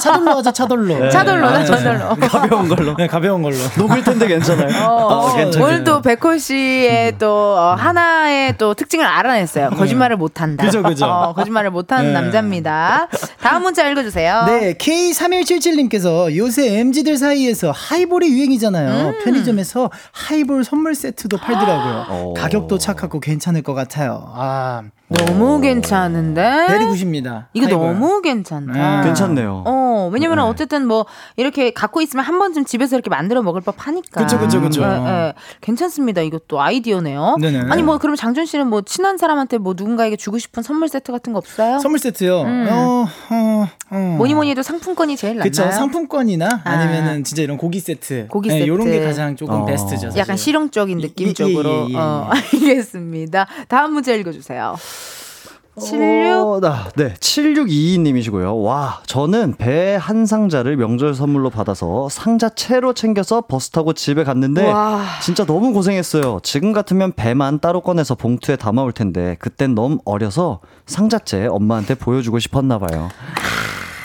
[0.02, 1.10] 차돌로 하자, 차돌로.
[1.10, 1.64] 차돌로나 네.
[1.64, 2.16] 차돌로.
[2.28, 2.96] 가벼운 걸로.
[2.96, 3.54] 네, 가벼운 걸로.
[3.78, 4.88] 녹을 텐데 괜찮아요?
[4.88, 5.64] 어, 아, 괜찮아요.
[5.68, 9.70] 오늘 또 백호 씨의 또 어, 하나의 또 특징을 알아냈어요.
[9.70, 10.64] 거짓말을 못 한다.
[10.64, 11.06] 그죠, 그죠.
[11.06, 12.20] 어, 거짓말을 못 하는 네.
[12.20, 13.08] 남자입니다.
[13.40, 14.42] 다음 문자 읽어 주세요.
[14.46, 19.08] 네, K3177 님께서 요새 MZ들 사이에서 하이볼이 유행이잖아요.
[19.08, 19.18] 음.
[19.24, 22.06] 편의점에서 하이볼 선물 세트도 팔더라고요.
[22.08, 22.34] 어.
[22.36, 24.32] 가격도 착하고 괜찮을 것 같아요.
[24.34, 26.66] 아, 너무 괜찮은데?
[26.68, 27.48] very good입니다.
[27.52, 27.86] 이거 하이볼.
[27.86, 28.72] 너무 괜찮다.
[28.72, 29.04] 네.
[29.06, 29.62] 괜찮네요.
[29.66, 30.42] 어, 왜냐면 네.
[30.42, 34.22] 어쨌든 뭐 이렇게 갖고 있으면 한 번쯤 집에서 이렇게 만들어 먹을 법 하니까.
[34.24, 34.82] 그쵸, 그쵸, 그쵸.
[34.82, 35.32] 예, 예.
[35.60, 36.20] 괜찮습니다.
[36.22, 37.36] 이것도 아이디어네요.
[37.40, 37.70] 네네.
[37.70, 41.32] 아니 뭐 그럼 장준 씨는 뭐 친한 사람한테 뭐 누군가에게 주고 싶은 선물 세트 같은
[41.32, 41.78] 거 없어요?
[41.78, 42.42] 선물 세트요.
[42.42, 42.66] 음.
[42.70, 43.96] 어, 어, 어.
[44.18, 45.50] 뭐니 뭐니 해도 상품권이 제일 낫나요?
[45.50, 46.70] 그쵸 상품권이나 아.
[46.70, 48.64] 아니면은 진짜 이런 고기 세트 고기 네, 세트.
[48.64, 49.64] 이런 게 가장 조금 어.
[49.66, 50.18] 베스트죠 사실.
[50.18, 51.70] 약간 실용적인 이- 느낌 이- 쪽으로.
[51.88, 52.38] 예, 예, 예, 어, 예.
[52.68, 53.46] 알겠습니다.
[53.68, 54.76] 다음 문제 읽어주세요.
[55.78, 56.46] 76.
[56.54, 58.62] 어, 나, 네, 7622님이시고요.
[58.62, 64.70] 와, 저는 배 한 상자를 명절 선물로 받아서 상자 채로 챙겨서 버스 타고 집에 갔는데
[64.70, 65.00] 와.
[65.22, 66.40] 진짜 너무 고생했어요.
[66.42, 72.78] 지금 같으면 배만 따로 꺼내서 봉투에 담아올 텐데 그땐 너무 어려서 상자째 엄마한테 보여주고 싶었나
[72.78, 73.08] 봐요.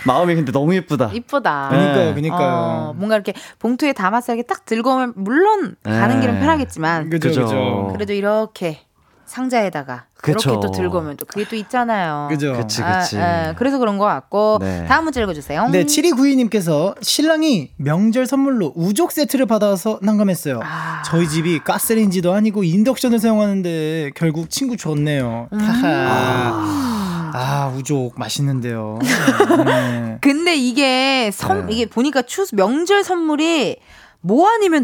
[0.06, 1.10] 마음이 근데 너무 예쁘다.
[1.14, 1.70] 이쁘다.
[1.70, 2.14] 그니까요, 네.
[2.14, 2.48] 그니까요.
[2.48, 6.22] 어, 뭔가 이렇게 봉투에 담아서 이렇게 딱 들고 오면 물론 가는 네.
[6.22, 7.30] 길은 편하겠지만 그죠.
[7.30, 7.90] 그죠.
[7.94, 8.80] 그래도 이렇게
[9.28, 10.52] 상자에다가 그쵸.
[10.52, 12.28] 이렇게 또 들고 오면 또 그게 또 있잖아요.
[12.30, 12.54] 그죠.
[12.54, 13.20] 그치, 아, 그치.
[13.20, 14.86] 아, 그래서 그런 것 같고 네.
[14.88, 15.68] 다음 문제 읽어주세요.
[15.70, 20.62] 네, 7292님께서 신랑이 명절 선물로 우족 세트를 받아서 난감했어요.
[20.64, 21.04] 아.
[21.06, 25.50] 저희 집이 가스레인지도 아니고 인덕션을 사용하는데 결국 친구 줬네요.
[25.54, 25.60] 음.
[25.60, 27.32] 하하.
[27.34, 28.98] 아, 우족 맛있는데요.
[29.66, 30.18] 네.
[30.22, 31.74] 근데 이게 선 네.
[31.74, 33.78] 이게 보니까 추 명절 선물이
[34.22, 34.84] 뭐 아니면.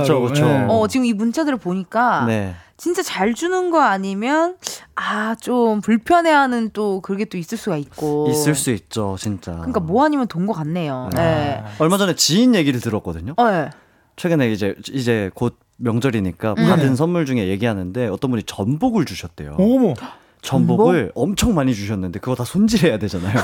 [0.00, 0.46] 그쵸, 그쵸.
[0.46, 0.66] 네.
[0.68, 2.54] 어 지금 이 문자들을 보니까 네.
[2.76, 4.56] 진짜 잘 주는 거 아니면
[4.94, 9.52] 아 좀 불편해하는 또 그게 또 있을 수가 있고 있을 수 있죠, 진짜.
[9.52, 11.10] 그러니까 뭐 아니면 돈것 같네요.
[11.14, 11.62] 네.
[11.78, 13.34] 얼마 전에 지인 얘기를 들었거든요.
[13.36, 13.70] 어, 네.
[14.16, 16.68] 최근에 이제 이제 곧 명절이니까 음.
[16.68, 19.56] 받은 선물 중에 얘기하는데 어떤 분이 전복을 주셨대요.
[19.58, 19.94] 어머.
[20.42, 23.34] 전복을 엄청 많이 주셨는데 그거 다 손질해야 되잖아요.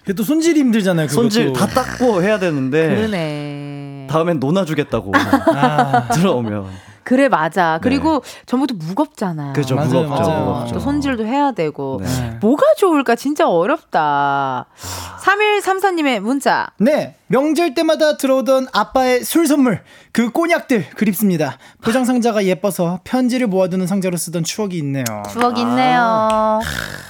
[0.00, 1.08] 그게 또 손질이 힘들잖아요.
[1.08, 1.22] 그것도.
[1.22, 4.06] 손질 다 닦고 해야 되는데 그러네.
[4.10, 6.66] 다음엔 논아주겠다고 아, 들어오면
[7.10, 7.80] 그래 맞아.
[7.82, 9.52] 그리고 전부터 무겁잖아요.
[9.52, 10.44] 그죠 맞아요, 무겁죠, 맞아요.
[10.44, 10.74] 무겁죠.
[10.74, 12.38] 또 손질도 해야 되고 네.
[12.40, 14.66] 뭐가 좋을까 진짜 어렵다.
[15.20, 16.68] 3134님의 문자.
[16.78, 19.82] 네, 명절 때마다 들어오던 아빠의 술 선물,
[20.12, 21.58] 그 꼬냑들 그립습니다.
[21.82, 25.04] 포장 상자가 예뻐서 편지를 모아두는 상자로 쓰던 추억이 있네요.
[25.32, 26.60] 추억 있네요.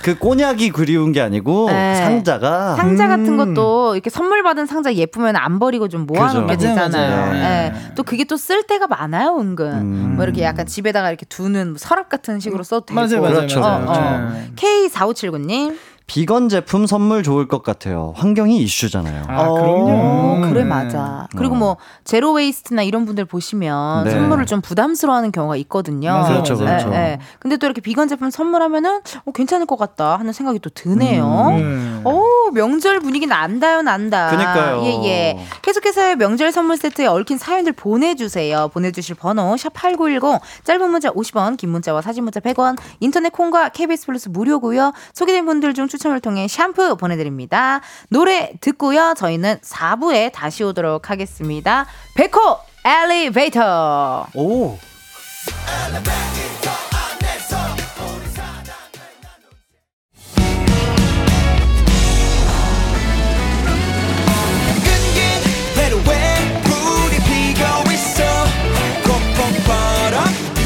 [0.02, 1.96] 그 꼬냑이 그리운 게 아니고 네.
[1.96, 3.54] 상자가 상자 같은 음.
[3.54, 6.68] 것도 이렇게 선물 받은 상자 예쁘면 안 버리고 좀 모아 놓게 그죠.
[6.74, 7.34] 맞아요, 되잖아요.
[7.36, 7.72] 예.
[7.94, 9.66] 또 그게 또 쓸 때가 많아요, 은근.
[9.72, 9.89] 음.
[9.90, 12.94] 뭐 이렇게 약간 집에다가 이렇게 두는 서랍 같은 식으로 써도 되고.
[13.00, 13.46] 맞아요, 맞아요.
[13.60, 13.86] 맞아요.
[13.86, 14.30] 어, 어.
[14.32, 14.50] 네.
[14.56, 15.76] K4579님.
[16.10, 18.12] 비건 제품 선물 좋을 것 같아요.
[18.16, 19.24] 환경이 이슈잖아요.
[19.28, 20.40] 아, 어, 그럼요.
[20.48, 20.64] 그래 네.
[20.64, 21.28] 맞아.
[21.36, 24.10] 그리고 뭐 제로 웨이스트나 이런 분들 보시면 네.
[24.10, 26.10] 선물을 좀 부담스러워하는 경우가 있거든요.
[26.10, 26.56] 맞아요, 그렇죠.
[26.56, 26.90] 그렇죠.
[26.92, 27.18] 예, 예.
[27.38, 31.24] 근데 또 이렇게 비건 제품 선물하면은 어, 괜찮을 것 같다 하는 생각이 또 드네요.
[31.50, 32.02] 음.
[32.04, 34.30] 오 아우 명절 분위기 난다요 난다.
[34.30, 34.82] 그니까요.
[34.84, 35.38] 예예.
[35.62, 38.68] 계속해서 명절 선물 세트에 얽힌 사연들 보내주세요.
[38.72, 42.76] 보내주실 번호 샵 #8910 짧은 문자 50원, 긴 문자와 사진 문자 100원.
[42.98, 44.92] 인터넷 콩과 KBS 플러스 무료고요.
[45.14, 47.80] 소개된 분들 중 추 첨을 통해 샴푸 보내드립니다.
[48.08, 49.14] 노래 듣고요.
[49.16, 51.86] 저희는 4부에 다시 오도록 하겠습니다.
[52.16, 54.26] 백호 엘리베이터.
[54.34, 54.76] 오.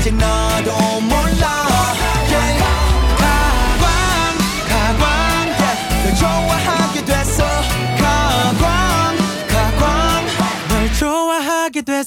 [0.04, 0.33] 끈긴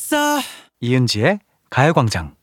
[0.07, 0.39] 됐어
[0.79, 1.39] 이은지의
[1.69, 2.36] 가요광장.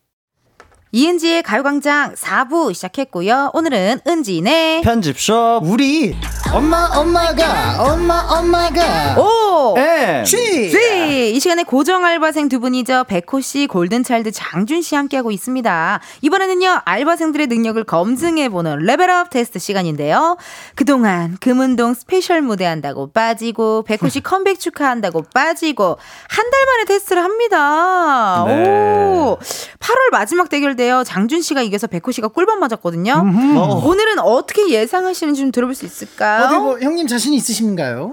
[0.99, 3.51] 이은지의 가요광장 4부 시작했고요.
[3.53, 4.82] 오늘은 은지네.
[4.84, 6.16] 편집숍 우리
[6.53, 9.74] 엄마 엄마가 엄마 엄마가 오!
[9.76, 10.36] 에취
[10.70, 13.07] 네, 이 시간에 고정 알바생 두 분이죠.
[13.09, 16.01] 백호 씨, 골든차일드 장준 씨 함께하고 있습니다.
[16.22, 20.36] 이번에는요, 알바생들의 능력을 검증해보는 레벨업 테스트 시간인데요.
[20.76, 27.24] 그동안 금운동 스페셜 무대 한다고 빠지고, 백호 씨 컴백 축하한다고 빠지고, 한 달 만에 테스트를
[27.24, 28.45] 합니다.
[28.47, 28.68] 네.
[28.68, 29.38] 오!
[29.80, 31.03] 8월 마지막 대결 때요.
[31.03, 33.14] 장준 씨가 이겨서 백호 씨가 꿀밤 맞았거든요.
[33.57, 33.82] 어.
[33.87, 36.45] 오늘은 어떻게 예상하시는지 좀 들어볼 수 있을까요?
[36.45, 38.12] 어디 뭐 형님 자신 있으신가요?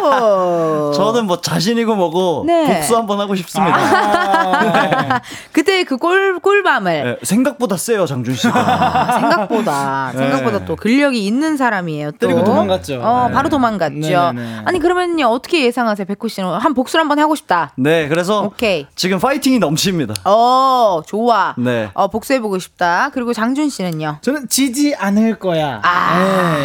[0.00, 0.92] 오.
[0.94, 2.72] 저는 뭐 자신이고 뭐고 네.
[2.72, 3.76] 복수 한번 하고 싶습니다.
[3.76, 5.20] 아,
[5.50, 8.52] 그때 그 꿀, 꿀밤을 네, 생각보다 세요 장준 씨가.
[8.54, 12.12] 아, 생각보다 생각보다 또 근력이 있는 사람이에요.
[12.12, 12.18] 또.
[12.18, 13.00] 때리고 도망갔죠.
[13.02, 13.34] 어, 네.
[13.34, 13.94] 바로 도망갔죠.
[13.98, 14.62] 네네네.
[14.66, 17.72] 아니 그러면요 어떻게 예상하세요, 백호 씨는 한 복수를 한번 하고 싶다.
[17.76, 18.86] 네, 그래서 오케이.
[18.94, 20.14] 지금 파이팅이 넘칩니다.
[20.26, 21.54] 어, 좋아.
[21.58, 21.71] 네.
[21.94, 23.10] 어, 복수해보고 싶다.
[23.12, 24.18] 그리고 장준 씨는요.
[24.22, 25.80] 저는 지지 않을 거야.
[25.82, 26.18] 아,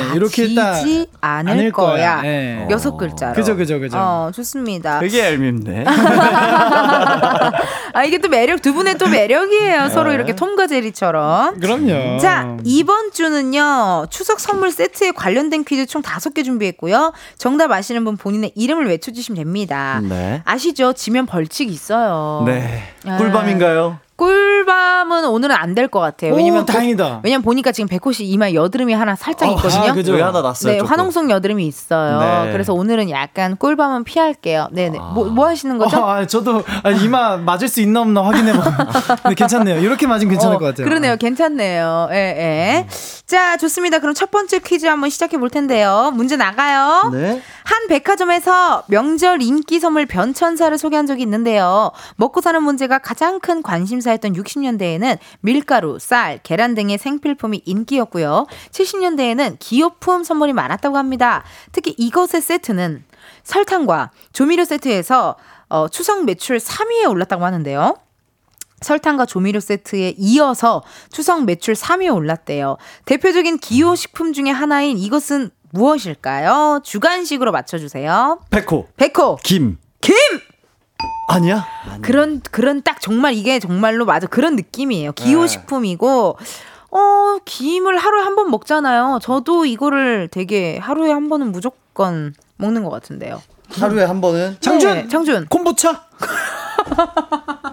[0.09, 1.87] 네, 이렇게 딱 지지 않을, 않을 거야.
[1.87, 2.21] 거야.
[2.21, 2.67] 네.
[2.69, 3.33] 여섯 글자로.
[3.33, 3.97] 그죠, 그죠, 그죠.
[3.97, 4.99] 어, 좋습니다.
[4.99, 5.85] 되게 얄밉네.
[7.93, 9.83] 아, 이게 또 매력, 두 분의 또 매력이에요.
[9.83, 9.89] 네.
[9.89, 11.59] 서로 이렇게 톰과 제리처럼.
[11.59, 12.19] 그럼요.
[12.19, 17.13] 자, 이번 주는요, 추석 선물 세트에 관련된 퀴즈 총 다섯 개 준비했고요.
[17.37, 20.01] 정답 아시는 분 본인의 이름을 외쳐주시면 됩니다.
[20.03, 20.41] 네.
[20.45, 20.93] 아시죠?
[20.93, 22.43] 지면 벌칙 있어요.
[22.45, 22.83] 네.
[23.05, 23.17] 아.
[23.17, 23.99] 꿀밤인가요?
[24.15, 26.33] 꿀 밤은 오늘은 안 될 것 같아요.
[26.33, 27.21] 오, 왜냐면 다행이다.
[27.23, 29.89] 왜냐면 보니까 지금 백호 씨 이마에 여드름이 하나 살짝 어, 있거든요.
[29.89, 30.11] 아, 그죠.
[30.13, 30.73] 여기 하나 났어요.
[30.73, 30.91] 네, 조금.
[30.91, 32.19] 화농성 여드름이 있어요.
[32.45, 32.51] 네.
[32.51, 34.67] 그래서 오늘은 약간 꿀밤은 피할게요.
[34.71, 34.97] 네네.
[34.99, 35.97] 뭐, 뭐 하시는 거죠?
[35.97, 38.69] 어, 아, 저도 아, 이마 맞을 수 있나 없나 확인해보고.
[39.29, 39.79] 네, 괜찮네요.
[39.79, 40.85] 이렇게 맞으면 괜찮을 어, 것 같아요.
[40.87, 41.15] 그러네요.
[41.17, 42.09] 괜찮네요.
[42.11, 42.87] 예, 예.
[43.25, 43.99] 자, 좋습니다.
[43.99, 46.11] 그럼 첫 번째 퀴즈 한번 시작해 볼 텐데요.
[46.15, 47.09] 문제 나가요.
[47.13, 47.41] 네.
[47.63, 51.91] 한 백화점에서 명절 인기 선물 변천사를 소개한 적이 있는데요.
[52.15, 58.45] 먹고 사는 문제가 가장 큰 관심사였던 60 년대에는 밀가루, 쌀, 계란 등의 생필품이 인기였고요.
[58.71, 61.43] 70년대에는 기호품 선물이 많았다고 합니다.
[61.71, 63.03] 특히 이것의 세트는
[63.43, 65.35] 설탕과 조미료 세트에서
[65.69, 67.97] 어, 추석 매출 3위에 올랐다고 하는데요.
[68.81, 72.77] 설탕과 조미료 세트에 이어서 추석 매출 3위에 올랐대요.
[73.05, 76.81] 대표적인 기호식품 중에 하나인 이것은 무엇일까요?
[76.83, 78.39] 주간식으로 맞춰주세요.
[78.49, 78.87] 백호.
[78.95, 79.77] 백호, 김.
[80.01, 80.13] 김!
[81.29, 81.65] 아니야?
[82.01, 84.27] 그런, 그런 딱 정말 이게 정말로 맞아.
[84.27, 85.11] 그런 느낌이에요.
[85.13, 86.37] 기호식품이고,
[86.91, 89.19] 어, 김을 하루에 한 번 먹잖아요.
[89.21, 93.41] 저도 이거를 되게 하루에 한 번은 무조건 먹는 것 같은데요.
[93.79, 94.93] 하루에 한 번은 장준!
[94.93, 95.47] 네, 장준.
[95.47, 96.05] 콤보차?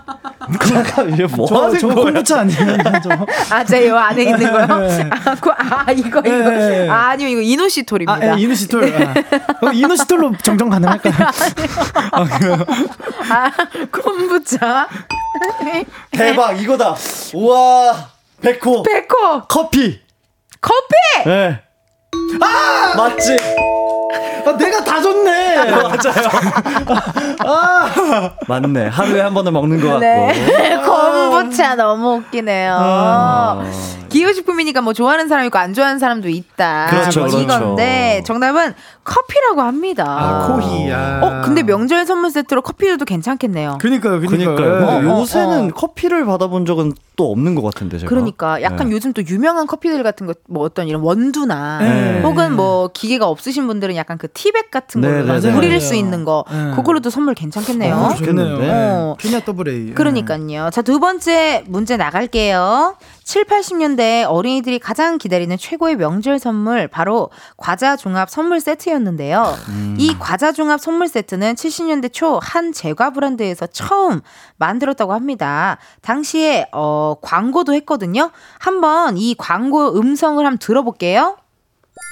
[1.12, 1.88] 이게 뭐 저, 하는 저?
[1.88, 2.76] 콤보차 아니에요?
[3.02, 3.54] 저.
[3.54, 4.66] 아, 제 요 안에 있는 거요?
[4.88, 5.10] 네.
[5.10, 6.20] 아, 그, 아, 이거, 이거.
[6.50, 6.88] 네.
[6.88, 8.12] 아, 아니요, 이거 이노시톨입니다.
[8.32, 8.84] 아, 예, 이노시톨.
[8.94, 9.66] 아.
[9.66, 11.14] 어, 이노시톨로 정정 가능할까요?
[13.30, 13.50] 아,
[13.90, 14.88] 콤부차.
[16.12, 16.94] 대박 이거다.
[17.34, 18.08] 우와.
[18.40, 18.82] 백호.
[18.82, 19.42] 백호.
[19.48, 20.00] 커피.
[20.60, 20.94] 커피!
[21.26, 21.60] 네.
[22.40, 22.92] 아!
[22.96, 23.36] 맞지?
[24.46, 25.56] 아, 내가 다 줬네.
[28.46, 28.86] 맞네.
[28.88, 30.00] 하루에 한 번은 먹는 것 같고.
[30.00, 30.80] 네.
[30.84, 32.76] 콤부차 너무 웃기네요.
[32.78, 33.64] 아.
[34.10, 36.86] 기호식품이니까 뭐 좋아하는 사람 있고 안 좋아하는 사람도 있다.
[36.90, 37.44] 그렇죠, 뭐 그렇죠.
[37.44, 40.04] 이건데 정답은 커피라고 합니다.
[40.06, 40.90] 아, 코히.
[40.92, 41.20] 아.
[41.22, 43.78] 어, 근데 명절 선물 세트로 커피 줘도 괜찮겠네요.
[43.80, 44.54] 그니까요, 그니까요.
[44.56, 44.86] 그러니까요.
[44.86, 45.74] 근데 어, 어, 요새는 어.
[45.74, 48.08] 커피를 받아본 적은 또 없는 것 같은데 제가.
[48.08, 48.94] 그러니까 약간 네.
[48.94, 52.20] 요즘 또 유명한 커피들 같은 거 뭐 어떤 이런 원두나 네.
[52.22, 55.56] 혹은 뭐 기계가 없으신 분들은 약간 그 티백 같은 네, 걸로 네, 네.
[55.56, 55.80] 우릴.
[55.80, 56.72] 수 있는 거 네.
[56.76, 57.94] 그걸로도 선물 괜찮겠네요.
[57.96, 58.70] 어, 좋겠는데.
[58.70, 59.16] 어.
[59.18, 59.94] 피냐 더블 A.
[59.94, 60.70] 그러니까요.
[60.70, 62.96] 자, 두 번째 문제 나갈게요.
[63.24, 69.44] 7, 80년대 어린이들이 가장 기다리는 최고의 명절 선물 바로 과자 종합 선물 세트였는데요.
[69.96, 74.20] 이 과자 종합 선물 세트는 70년대 초 한 제과 브랜드에서 처음
[74.58, 75.78] 만들었다고 합니다.
[76.02, 78.30] 당시에 어 광고도 했거든요.
[78.58, 81.38] 한번 이 광고 음성을 한번 들어볼게요.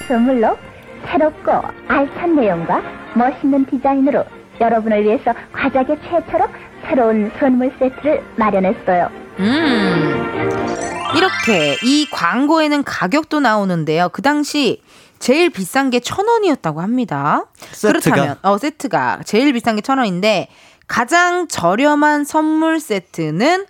[0.07, 0.57] 선물로
[1.05, 1.51] 새롭고
[1.87, 2.81] 알찬 내용과
[3.15, 4.23] 멋있는 디자인으로
[4.59, 6.45] 여러분을 위해서 과자계 최초로
[6.87, 9.09] 새로운 선물 세트를 마련했어요.
[9.39, 11.02] 음.
[11.15, 14.09] 이렇게 이 광고에는 가격도 나오는데요.
[14.09, 14.81] 그 당시
[15.19, 17.45] 제일 비싼 게 천 원이었다고 합니다.
[17.71, 17.87] 세트가?
[18.15, 20.49] 그렇다면 어 세트가 제일 비싼 게 천 원인데
[20.87, 23.65] 가장 저렴한 선물 세트는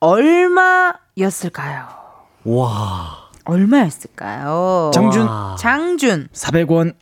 [0.00, 1.86] 얼마였을까요?
[2.44, 3.26] 와.
[3.44, 4.90] 얼마였을까요?
[4.92, 5.28] 장준.
[5.58, 6.94] 장준 400원.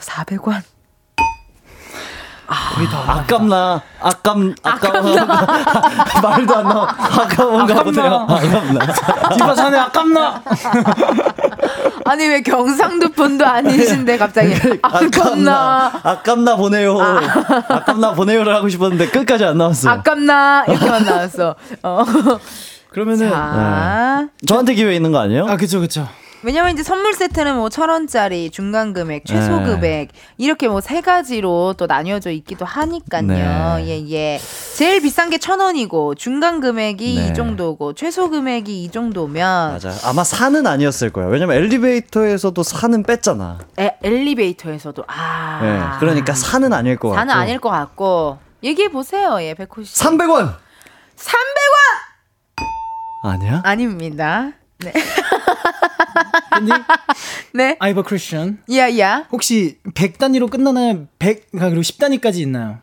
[0.00, 0.62] 400원.
[2.50, 3.82] 아 깝나?
[4.00, 5.26] 아깝, 아깝나?
[6.22, 6.88] 말도 안 나와.
[6.98, 8.26] 아까운가 보네요.
[8.26, 8.86] 아깝나?
[9.34, 10.42] 디바 사네 아깝나?
[12.06, 16.98] 아니 왜 경상도 분도 아니신데 갑자기 아깝나 아깝나 보네요.
[16.98, 19.92] 아 깝나 보네요를 하고 싶었는데 끝까지 안 나왔어요.
[19.92, 21.54] 아깝나 이렇게만 나왔어.
[21.82, 22.04] 어.
[22.88, 25.46] 그러면은 자, 저한테 기회 있는 거 아니에요?
[25.46, 26.08] 아 그쵸 그쵸.
[26.44, 29.64] 왜냐면 이제 선물 세트는 뭐 천 원짜리, 중간 금액, 최소 네.
[29.66, 33.26] 금액 이렇게 뭐 세 가지로 또 나뉘어져 있기도 하니까요.
[33.78, 33.86] 네.
[33.88, 34.40] 예 예.
[34.76, 37.26] 제일 비싼 게 천 원이고 중간 금액이 네.
[37.28, 39.92] 이 정도고 최소 금액이 이 정도면 맞아.
[40.04, 41.28] 아마 산은 아니었을 거예요.
[41.30, 43.58] 왜냐면 엘리베이터에서도 산은 뺐잖아.
[43.78, 45.60] 에, 엘리베이터에서도 아
[45.96, 45.98] 예.
[46.00, 47.18] 그러니까 산은 아닐 것 같고.
[47.18, 49.94] 산은 아닐 것 같고 얘기해 보세요, 예, 백호 씨.
[50.02, 50.54] 300원.
[51.16, 51.78] 300원
[53.24, 53.60] 아니야?
[53.64, 54.52] 아닙니다.
[54.84, 54.92] 네.
[56.54, 56.72] 근데
[57.52, 57.76] 네.
[57.80, 59.26] 아이버 크리스천 야야.
[59.32, 61.06] 혹시 100 단위로 끝나나요?
[61.18, 62.78] 100 아, 그리고 10 단위까지 있나요?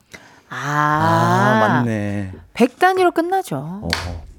[0.49, 2.31] 아, 아, 맞네.
[2.53, 3.57] 100 단위로 끝나죠.
[3.83, 3.89] 어.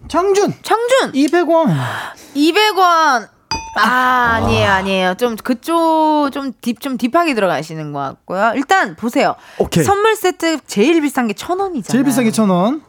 [0.09, 1.75] 장준 청준 200원.
[2.35, 3.29] 200원.
[3.79, 3.83] 아,
[4.41, 5.15] 아니에요, 아니에요.
[5.15, 8.53] 좀 그쪽 좀 딥 좀 딥하게 들어가시는 것 같고요.
[8.55, 9.35] 일단 보세요.
[9.59, 9.83] 오케이.
[9.85, 11.85] 선물 세트 제일 비싼 게 1,000원이잖아요.
[11.91, 12.83] 제일 비싼 게 1,000원.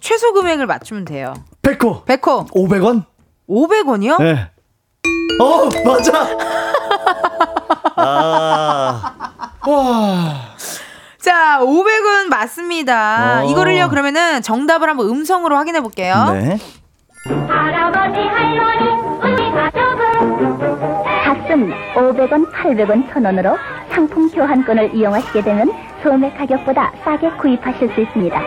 [0.00, 1.34] 최소 금액을 맞추면 돼요.
[1.62, 2.04] 백호.
[2.04, 3.04] 백호 500원?
[3.48, 4.22] 500원이요?
[4.22, 4.50] 네.
[5.40, 6.28] 어, 맞아.
[7.96, 9.14] 아.
[9.66, 10.34] 와.
[11.18, 13.42] 자, 500원 맞습니다.
[13.42, 13.50] 어.
[13.50, 16.14] 이거를요, 그러면은 정답을 한번 음성으로 확인해 볼게요.
[16.32, 16.56] 네.
[17.48, 18.90] 할아버지 할머니
[19.22, 20.58] 우리 가족은
[21.24, 23.56] 값은 500원, 800원, 1000원으로
[23.90, 25.70] 상품 교환권을 이용하시게 되면
[26.02, 28.40] 소매 가격보다 싸게 구입하실 수 있습니다.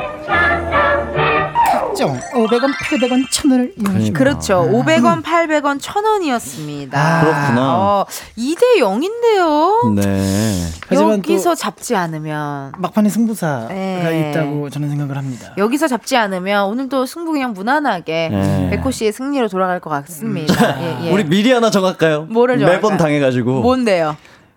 [1.91, 4.67] 특정 500원, 800원, 1000원을 이용하시면 그렇죠.
[4.71, 6.93] 500원, 800원, 1000원이었습니다.
[6.93, 7.77] 아, 그렇구나.
[7.77, 8.05] 어,
[8.37, 9.93] 2대 0인데요.
[9.95, 10.65] 네.
[10.87, 14.31] 하지만 여기서 잡지 않으면 막판에 승부사가 네.
[14.31, 15.53] 있다고 저는 생각을 합니다.
[15.57, 18.69] 여기서 잡지 않으면 오늘도 승부 그냥 무난하게 네.
[18.71, 20.81] 백호 씨의 승리로 돌아갈 것 같습니다.
[20.81, 21.11] 예, 예.
[21.11, 22.23] 우리 미리 하나 정할까요?
[22.23, 22.77] 뭐를 정할까요?
[22.77, 23.61] 매번 당해 가지고.
[23.61, 24.15] 뭔데요?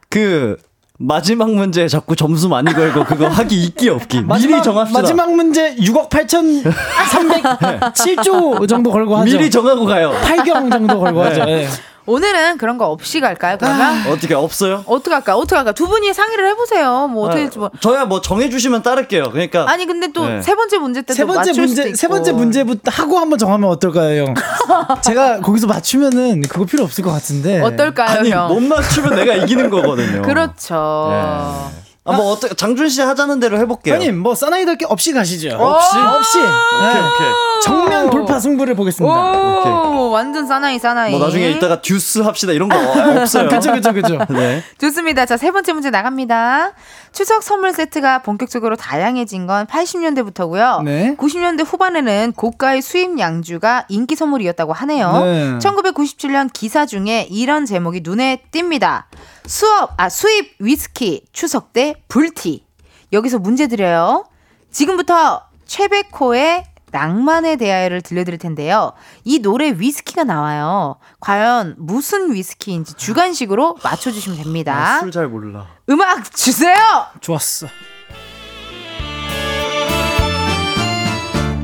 [0.09, 0.57] 그,
[1.01, 4.23] 마지막 문제 자꾸 점수 많이 걸고 그거 하기 있기 없기.
[4.23, 5.01] 미리 정합시다.
[5.01, 9.37] 마지막 문제 6억 8천 307조 정도 걸고 하죠.
[9.37, 10.13] 미리 정하고 가요.
[10.23, 11.29] 8경 정도 걸고 네.
[11.31, 11.51] 하죠.
[11.51, 11.67] 예.
[12.07, 13.57] 오늘은 그런 거 없이 갈까요?
[13.59, 14.85] 그러면 어떻게 없어요?
[14.87, 15.37] 어떻게 할까?
[15.37, 15.73] 어떻게 할까?
[15.73, 17.09] 두 분이 상의를 해보세요.
[17.09, 17.69] 뭐 어떻게 할지 뭐.
[17.69, 19.31] 아, 저야 뭐 정해주시면 따를게요.
[19.31, 19.65] 그러니까.
[19.71, 20.43] 아니 근데 또 네.
[20.43, 21.97] 세 번째 문제 때도 세 번째 맞출 수도 문제 있고.
[21.97, 24.35] 세 번째 문제부터 하고 한번 정하면 어떨까요, 형?
[25.03, 27.61] 제가 거기서 맞추면은 그거 필요 없을 것 같은데.
[27.63, 28.49] 어떨까요, 아니, 형?
[28.49, 30.23] 못 맞추면 내가 이기는 거거든요.
[30.23, 31.09] 그렇죠.
[31.11, 31.84] 예.
[32.07, 33.95] 아, 뭐, 어떻게, 장준 씨 하자는 대로 해볼게요.
[33.95, 35.57] 형님 뭐 사나이들 게 없이 가시죠.
[35.57, 35.99] 없이?
[35.99, 36.39] 없이.
[36.39, 37.01] 오케이, 네.
[37.01, 37.29] 오케이.
[37.63, 39.15] 정면 돌파 승부를 보겠습니다.
[39.15, 41.13] 오, 완전 사나이 사나이.
[41.13, 43.49] 뭐 나중에 이따가 듀스 합시다 이런 거 없어요.
[43.49, 44.19] 그죠, 그죠, 그죠.
[44.29, 44.63] 네.
[44.79, 45.25] 좋습니다.
[45.25, 46.73] 자, 세 번째 문제 나갑니다.
[47.15, 50.83] 추석 선물 세트가 본격적으로 다양해진 건 80년대부터고요.
[50.83, 51.15] 네.
[51.17, 55.13] 90년대 후반에는 고가의 수입 양주가 인기 선물이었다고 하네요.
[55.21, 55.59] 네.
[55.61, 59.05] 1997년 기사 중에 이런 제목이 눈에 띕니다.
[59.47, 62.65] 수업, 아, 수입 위스키 추석 때 불티.
[63.13, 64.25] 여기서 문제 드려요.
[64.73, 66.65] 지금부터 최백호의
[66.95, 68.93] 낭만의 대하를 들려드릴 텐데요.
[69.25, 70.97] 이 노래 위스키가 나와요.
[71.19, 75.01] 과연 무슨 위스키인지 주관식으로 맞춰주시면 됩니다.
[75.01, 75.67] 술 잘 몰라.
[75.91, 76.77] 음악 주세요!
[77.21, 77.67] 좋았어.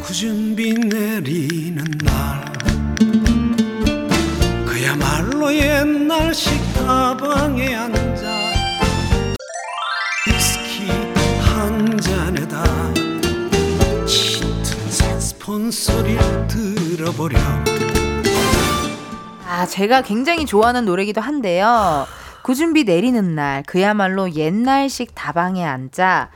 [0.03, 2.45] 구준비 내리는 날
[4.67, 8.00] 그야말로 옛날 식다방에 앉
[15.71, 17.41] 소리를 들어보렴
[19.47, 22.07] 아, 제가 굉장히 좋아하는 노래기도 한데요.
[22.43, 26.31] 궂은비 내리는 날, 그야말로 옛날식 다방에 앉아,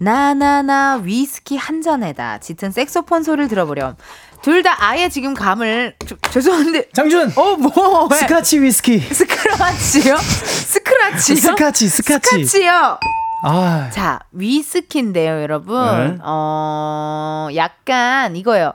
[0.00, 3.96] 나나나 위스키 한 잔에다 짙은 색소폰 소리를 들어보렴.
[4.42, 6.88] 둘다 아예 지금 감을, 저- 죄송한데.
[6.92, 7.32] 장준.
[7.36, 8.18] 어, 뭐, 왜?
[8.18, 8.98] 스카치 위스키.
[9.00, 10.16] 스크라치요?
[10.16, 11.36] 스크라치요?
[11.36, 12.44] 스카치, 스카치.
[12.44, 12.98] 스카치요?
[13.42, 15.76] 아, 자, 위스키인데요, 여러분.
[15.84, 16.18] 네.
[16.22, 18.72] 어, 약간 이거예요.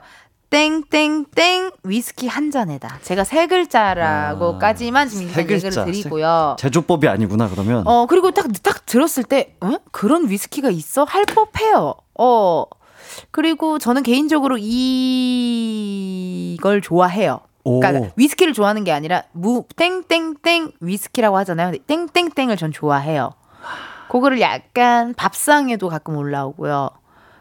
[0.50, 2.98] 땡땡땡 위스키 한 잔에다.
[3.02, 5.84] 제가 세 글자라고까지만 지금 세 일단 얘기를 글자.
[5.86, 6.56] 드리고요.
[6.58, 7.86] 제조법이 아니구나 그러면.
[7.86, 9.76] 어, 그리고 딱, 딱 들었을 때, 어?
[9.92, 11.04] 그런 위스키가 있어?
[11.04, 11.94] 할 법해요.
[12.18, 12.64] 어.
[13.30, 14.58] 그리고 저는 개인적으로
[16.58, 17.40] 이걸 좋아해요.
[17.64, 17.80] 오.
[17.80, 21.72] 그러니까 위스키를 좋아하는 게 아니라 무 땡땡땡 위스키라고 하잖아요.
[21.86, 23.34] 땡땡땡을 전 좋아해요.
[24.12, 26.90] 그거를 약간 밥상에도 가끔 올라오고요.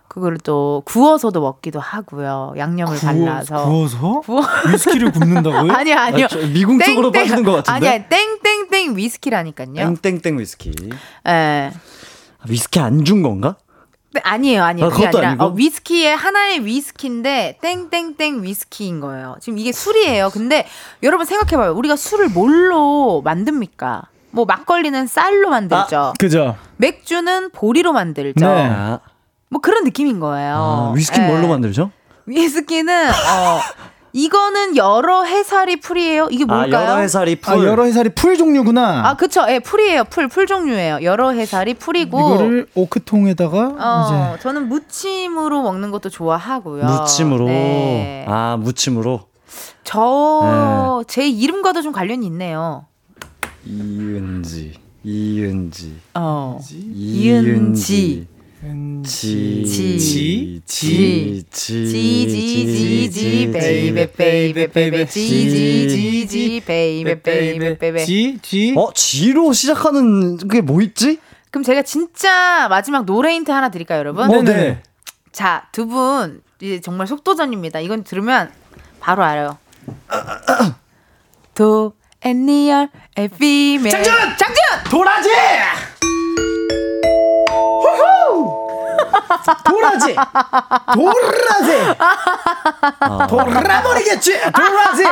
[0.07, 2.53] 그거를 또 구워서도 먹기도 하고요.
[2.57, 3.65] 양념을 발라서.
[3.65, 4.21] 구워서?
[4.21, 5.71] 구워- 위스키를 굽는다고요?
[5.75, 6.25] 아니요, 아니요.
[6.25, 7.87] 아, 저 미궁 쪽으로 땡땡- 빠지는 것 같은데?
[7.89, 9.95] 아니야, 땡땡땡 위스키라니까요.
[10.01, 10.71] 땡땡땡 위스키.
[11.27, 11.71] 예.
[12.47, 13.55] 위스키 안 준 건가?
[14.13, 14.87] 네, 아니에요, 아니에요.
[14.87, 15.35] 아, 그게 아니라?
[15.45, 19.37] 어, 위스키의 하나의 위스키인데 땡땡땡 위스키인 거예요.
[19.39, 20.29] 지금 이게 술이에요.
[20.31, 20.67] 근데
[21.03, 21.71] 여러분 생각해봐요.
[21.73, 24.03] 우리가 술을 뭘로 만듭니까?
[24.31, 25.97] 뭐 막걸리는 쌀로 만들죠.
[25.97, 26.13] 아.
[26.19, 26.55] 그죠?
[26.77, 28.45] 맥주는 보리로 만들죠.
[28.45, 28.69] 네.
[28.69, 28.99] 아,
[29.49, 30.55] 뭐 그런 느낌인 거예요.
[30.55, 31.27] 아, 위스키 예.
[31.27, 31.91] 뭘로 만들죠?
[32.25, 33.59] 위스키는 어
[34.13, 36.27] 이거는 여러 해살이 풀이에요.
[36.31, 36.89] 이게 아, 뭘까요?
[36.89, 37.53] 여러 해살이 풀.
[37.53, 39.07] 아, 여러 해살이 풀 종류구나.
[39.07, 39.45] 아, 그쵸.
[39.47, 40.03] 예, 풀이에요.
[40.05, 40.99] 풀, 풀 종류예요.
[41.03, 42.19] 여러 해살이 풀이고.
[42.19, 46.83] 이거를 오크통에다가 어, 저는 무침으로 먹는 것도 좋아하고요.
[46.83, 47.45] 무침으로.
[47.45, 48.25] 네.
[48.27, 49.21] 아, 무침으로.
[49.83, 52.85] 저, 제 이름과도 좀 관련이 있네요.
[53.65, 54.73] 이은지.
[55.03, 55.95] 이은지.
[56.15, 56.59] 어.
[56.93, 58.27] 이은지.
[59.03, 59.63] 지.
[59.65, 59.65] 지.
[59.65, 60.61] 지.
[60.65, 61.43] 지.
[61.49, 61.87] 지.
[61.87, 68.73] 지지지지 베이베 베이베 베이베 지지지지 베이베 베이베 베이베 지, 지.
[68.77, 71.19] 어, 지로 시작하는 게 뭐 있지?
[71.49, 74.29] 그럼 제가 진짜 마지막 노래 힌트 하나 드릴까요, 여러분?
[74.29, 74.81] 어, 네.
[75.31, 77.79] 자, 두 분 이제 정말 속도전입니다.
[77.79, 78.51] 이건 들으면
[78.99, 79.57] 바로 알아요.
[81.55, 81.93] 도
[82.23, 84.13] 애니얼 에피메 장준!
[84.37, 84.63] 장준!
[84.89, 85.29] 도라지!
[89.63, 90.15] 도라지!
[90.93, 91.97] 도라지!
[93.29, 94.39] 돌아버리겠지!
[94.51, 95.03] 도라지!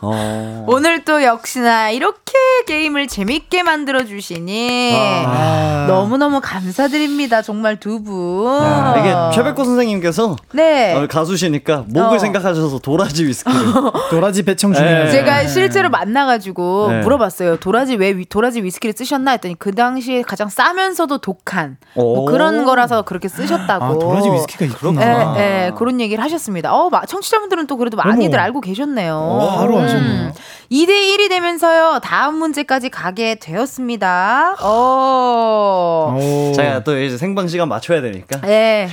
[0.00, 0.64] 어.
[0.68, 2.32] 오늘 또 역시나 이렇게
[2.66, 4.94] 게임을 재밌게 만들어 주시니
[5.26, 5.84] 아.
[5.88, 7.42] 너무너무 감사드립니다.
[7.42, 8.62] 정말 두 분.
[8.62, 10.94] 야, 이게 최백호 선생님께서 네.
[10.94, 12.18] 어, 가수시니까 목을 어.
[12.18, 13.58] 생각하셔서 도라지 위스키를.
[14.10, 14.78] 도라지 배청 네.
[14.78, 15.10] 중이에요.
[15.10, 17.00] 제가 실제로 만나가지고 네.
[17.00, 17.58] 물어봤어요.
[17.58, 22.24] 도라지 왜 위- 도라지 위스키를 쓰셨나 했더니 그 당시에 가장 싸면서도 독한 뭐 오.
[22.24, 23.84] 그런 거라서 그렇게 쓰셨다고.
[23.84, 25.34] 아, 도라지 위스키가 있구나.
[25.36, 26.72] 예, 예, 그런 얘기를 하셨습니다.
[26.74, 28.44] 어, 마- 청취자분들은 또 그래도 많이들 어머.
[28.44, 29.54] 알고 계셨네요.
[29.58, 30.32] 바로 아셨네요.
[30.74, 32.00] 2대 1이 되면서요.
[32.02, 34.56] 다음 문제까지 가게 되었습니다.
[34.60, 36.18] 어.
[36.18, 36.52] 오.
[36.52, 38.40] 제가 또 이제 생방 시간 맞춰야 되니까.
[38.48, 38.88] 예.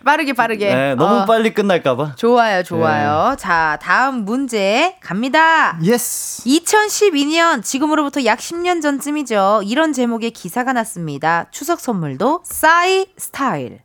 [0.02, 0.74] 빠르게 빠르게.
[0.74, 2.14] 네, 너무 어, 빨리 끝날까봐.
[2.16, 3.36] 좋아요, 좋아요.
[3.38, 5.78] 자, 다음 문제 갑니다.
[5.82, 6.42] yes.
[6.44, 9.60] 2012년 지금으로부터 약 10년 전쯤이죠.
[9.66, 11.48] 이런 제목의 기사가 났습니다.
[11.50, 13.80] 추석 선물도 싸이 스타일.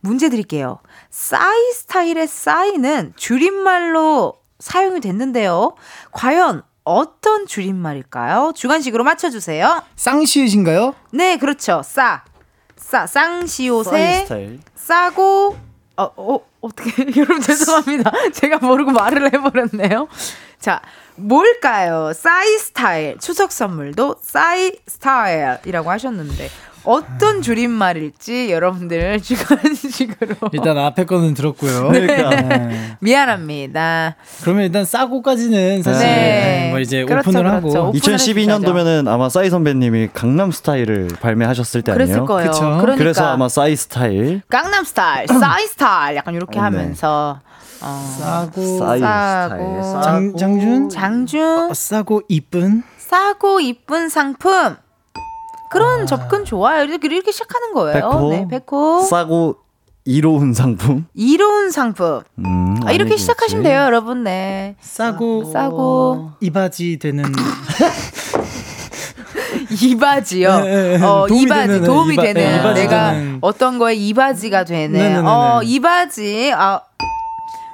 [0.00, 0.80] 문제 드릴게요.
[1.08, 5.74] 싸이 스타일의 싸이는 줄임말로 사용이 됐는데요.
[6.12, 8.52] 과연 어떤 줄임말일까요?
[8.54, 9.82] 주관식으로 맞춰주세요.
[9.96, 10.94] 쌍시읒인가요?
[11.12, 11.82] 네, 그렇죠.
[11.82, 12.24] 싸.
[12.76, 14.26] 싸, 쌍시옷에.
[14.74, 15.56] 싸고
[15.96, 18.10] 어, 어 어떻게 여러분 죄송합니다.
[18.32, 20.08] 제가 모르고 말을 해버렸네요.
[20.58, 20.80] 자,
[21.16, 22.12] 뭘까요?
[22.12, 26.50] 싸이 스타일 추석 선물도 싸이 스타일이라고 하셨는데
[26.84, 31.88] 어떤 줄임말일지 여러분들 주관식으로 일단 앞에 거는 들었고요.
[31.88, 32.30] 그러니까.
[32.42, 32.96] 네.
[33.00, 34.16] 미안합니다.
[34.42, 36.68] 그러면 일단 싸고까지는 사실 네.
[36.70, 37.78] 뭐 이제 그렇죠, 오픈을 그렇죠.
[37.78, 42.26] 하고 오픈을 2012년도면은 아마 싸이 선배님이 강남 스타일을 발매하셨을 때 그랬을 아니에요?
[42.26, 42.50] 거예요.
[42.50, 42.60] 그쵸.
[42.80, 44.42] 그러니까 그래서 아마 싸이 스타일.
[44.48, 46.60] 강남 스타일, 싸이 스타일 약간 이렇게 네.
[46.60, 47.40] 하면서
[47.80, 50.02] 어, 싸고 싸이 싸고 스타일.
[50.02, 54.76] 장, 장준 장준 어, 싸고 이쁜 싸고 이쁜 상품.
[55.74, 56.84] 그런 접근 좋아요.
[56.84, 57.94] 이렇게, 이렇게 시작하는 거예요.
[58.10, 58.30] 백호.
[58.30, 59.02] 네, 백호.
[59.02, 59.56] 싸고
[60.06, 61.06] 이로운 상품.
[61.14, 62.20] 이로운 상품.
[62.38, 63.22] 음, 아, 이렇게 아니겠지.
[63.22, 64.22] 시작하시면 돼요, 여러분.
[64.22, 64.76] 네.
[64.80, 66.30] 싸고 싸고.
[66.40, 67.24] 이바지 되는
[69.82, 70.60] 이바지요.
[70.60, 72.34] 네, 네, 어, 도움이 이바지, 되는, 도움이 이바- 되는.
[72.42, 73.38] 네, 이바지 내가 되는.
[73.40, 74.92] 어떤 거에 이바지가 되는.
[74.98, 75.66] 네, 네, 네, 어, 네.
[75.66, 76.52] 이바지.
[76.54, 76.80] 아,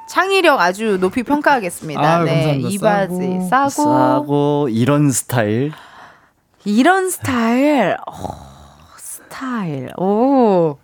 [0.09, 2.01] 창의력 아주 높이 평가하겠습니다.
[2.01, 2.35] 아유, 네.
[2.35, 2.69] 감사합니다.
[2.71, 3.49] 이바지.
[3.49, 3.69] 싸고.
[3.71, 3.71] 싸고.
[3.71, 5.73] 싸고 이런 스타일.
[6.65, 7.97] 이런 스타일.
[8.07, 8.13] 어,
[8.99, 9.91] 스타일.
[9.99, 10.77] 오.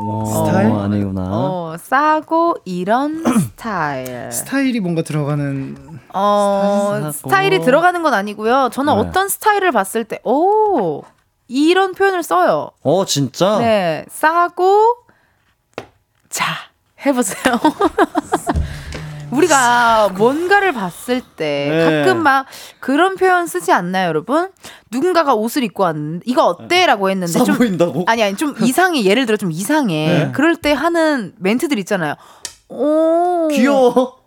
[0.00, 0.70] 오, 스타일?
[0.72, 1.22] 아니구나.
[1.28, 4.30] 어, 싸고 이런 스타일.
[4.30, 7.12] 스타일이 뭔가 들어가는 어, 싸고.
[7.12, 8.70] 스타일 이 들어가는 건 아니고요.
[8.72, 9.00] 저는 네.
[9.00, 11.02] 어떤 스타일을 봤을 때, 오,
[11.48, 12.70] 이런 표현을 써요.
[12.82, 13.58] 어 진짜?
[13.58, 14.96] 네, 싸고,
[16.28, 16.44] 자,
[17.04, 17.56] 해보세요.
[19.30, 22.02] 우리가 뭔가를 봤을 때 네.
[22.04, 22.46] 가끔 막
[22.80, 24.50] 그런 표현 쓰지 않나요, 여러분?
[24.90, 28.04] 누군가가 옷을 입고 왔는데 이거 어때?라고 했는데 싸 좀 보인다고?
[28.06, 29.04] 아니 아니 좀 이상해.
[29.04, 30.06] 예를 들어 좀 이상해.
[30.26, 30.32] 네.
[30.32, 32.14] 그럴 때 하는 멘트들 있잖아요.
[32.68, 33.48] 오.
[33.50, 34.18] 귀여워.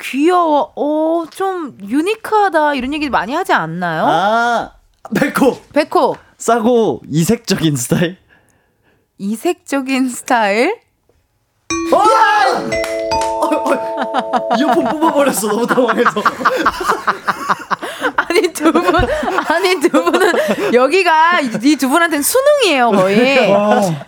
[0.00, 0.72] 귀여워.
[0.76, 2.74] 오, 좀 유니크하다.
[2.74, 4.04] 이런 얘기 많이 하지 않나요?
[4.06, 4.70] 아,
[5.14, 5.58] 백호.
[5.72, 6.16] 백호.
[6.38, 8.16] 싸고 이색적인 스타일.
[9.18, 10.76] 이색적인 스타일?
[14.58, 15.48] 이어폰 뽑아버렸어.
[15.48, 16.22] 너무 당황해서.
[18.16, 18.84] 아니 두 분,
[19.48, 20.32] 아니 두 분은
[20.72, 23.18] 여기가 이 두 분한테는 수능이에요 거의.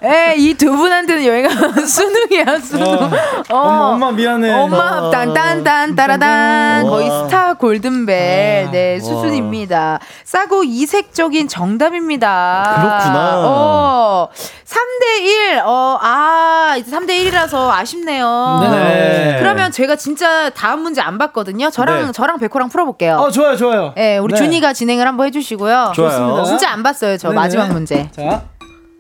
[0.05, 2.87] 예, 이 두 분한테는 여기가 수능이야 수능.
[2.89, 3.11] 어.
[3.51, 4.53] 엄마, 엄마 미안해.
[4.53, 6.91] 엄마 딴딴딴 따라단 와.
[6.91, 9.01] 거의 스타 골든벨 네 와.
[9.01, 9.99] 수준입니다.
[10.25, 12.73] 싸고 이색적인 정답입니다.
[12.77, 13.33] 그렇구나.
[13.47, 14.29] 어,
[14.67, 15.61] 3대 1.
[15.65, 18.69] 어, 아, 이제 3대 1이라서 아쉽네요.
[18.71, 19.37] 네.
[19.39, 21.71] 그러면 제가 진짜 다음 문제 안 봤거든요.
[21.71, 22.13] 저랑 네.
[22.13, 23.17] 저랑 백호랑 풀어볼게요.
[23.17, 23.93] 어, 좋아요, 좋아요.
[23.97, 24.39] 네, 우리 네.
[24.39, 25.93] 준이가 진행을 한번 해주시고요.
[25.95, 26.45] 좋아요.
[26.47, 27.41] 진짜 안 봤어요, 저 네네.
[27.41, 28.09] 마지막 문제.
[28.11, 28.43] 자,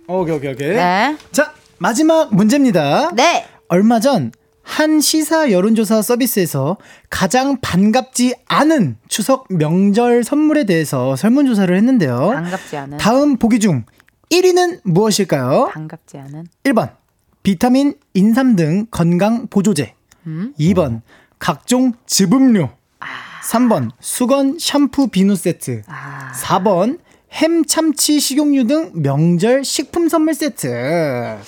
[0.07, 0.69] 오케이, 오케이, 오케이.
[0.75, 1.17] 네.
[1.33, 3.11] 자, 마지막 문제입니다.
[3.15, 3.47] 네.
[3.69, 4.31] 얼마 전
[4.67, 6.77] 한 시사 여론조사 서비스에서
[7.09, 12.33] 가장 반갑지 않은 추석 명절 선물에 대해서 설문조사를 했는데요.
[12.35, 12.99] 반갑지 않은.
[12.99, 13.85] 다음 보기 중
[14.31, 15.71] 1위는 무엇일까요?
[15.73, 16.47] 반갑지 않은.
[16.65, 16.95] 1번
[17.43, 19.95] 비타민, 인삼 등 건강 보조제.
[20.27, 20.53] 음?
[20.59, 21.03] 2번
[21.39, 22.71] 각종 즙음료.
[23.01, 23.07] 아.
[23.45, 25.83] 3번 수건 샴푸 비누 세트.
[25.87, 26.33] 아.
[26.33, 26.99] 4번
[27.33, 31.39] 햄 참치 식용유 등 명절 식품 선물 세트.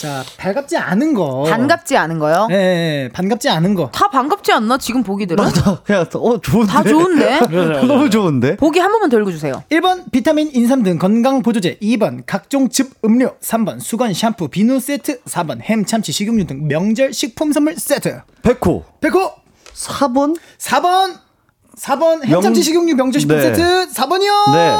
[0.00, 1.44] 자, 반갑지 않은 거.
[1.48, 2.48] 반갑지 않은 거요?
[2.50, 3.90] 예, 예, 반갑지 않은 거.
[3.92, 4.76] 다 반갑지 않나?
[4.78, 5.42] 지금 보기들은?
[5.84, 6.72] 그냥 어 좋은데.
[6.72, 7.40] 다 좋은데?
[7.86, 8.56] 너무 좋은데.
[8.56, 9.62] 보기 한 번만 더 읽어주세요.
[9.70, 11.78] 1번 비타민, 인삼 등 건강 보조제.
[11.80, 13.34] 2번 각종 즙 음료.
[13.40, 15.22] 3번 수건 샴푸 비누 세트.
[15.22, 18.20] 4번 햄 참치 식용유 등 명절 식품 선물 세트.
[18.42, 18.84] 백호.
[19.00, 19.32] 백호
[19.74, 20.36] 4번?
[20.58, 21.14] 4번
[21.78, 23.42] 4번 명- 햄참치 식용유 명절 식품 네.
[23.42, 24.52] 세트 4번이요.
[24.52, 24.76] 네.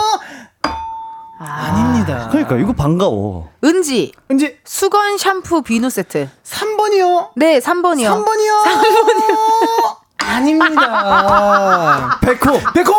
[1.47, 2.29] 아닙니다.
[2.31, 3.51] 그러니까 이거 반가워.
[3.65, 4.13] 은지.
[4.31, 6.29] 은지 수건 샴푸 비누 세트.
[6.45, 7.31] 3번이요.
[7.37, 8.09] 네, 3번이요.
[8.25, 8.63] 3번이요.
[8.65, 9.97] 3번이요.
[10.27, 12.19] 아닙니다.
[12.23, 12.61] 백호.
[12.73, 12.95] 백호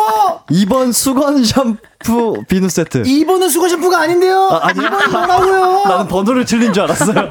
[0.50, 3.02] 2번 수건 샴푸 비누 세트.
[3.02, 4.48] 2번은 수건 샴푸가 아닌데요.
[4.52, 4.78] 아, 아니.
[4.80, 5.82] 2번 뭐라고요?
[5.86, 7.14] 나는 번호를 틀린 줄 알았어요.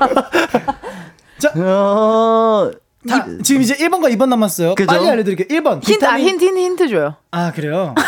[1.39, 1.51] 자.
[1.55, 2.71] 어,
[3.07, 4.75] 다, 지금 이제 1번과 2번 남았어요.
[4.75, 4.87] 그죠?
[4.87, 5.47] 빨리 알려드릴게요.
[5.61, 6.27] 1번 힌트, 아, 비타민.
[6.27, 7.15] 힌트, 힌트, 힌트 줘요.
[7.31, 7.93] 아 그래요?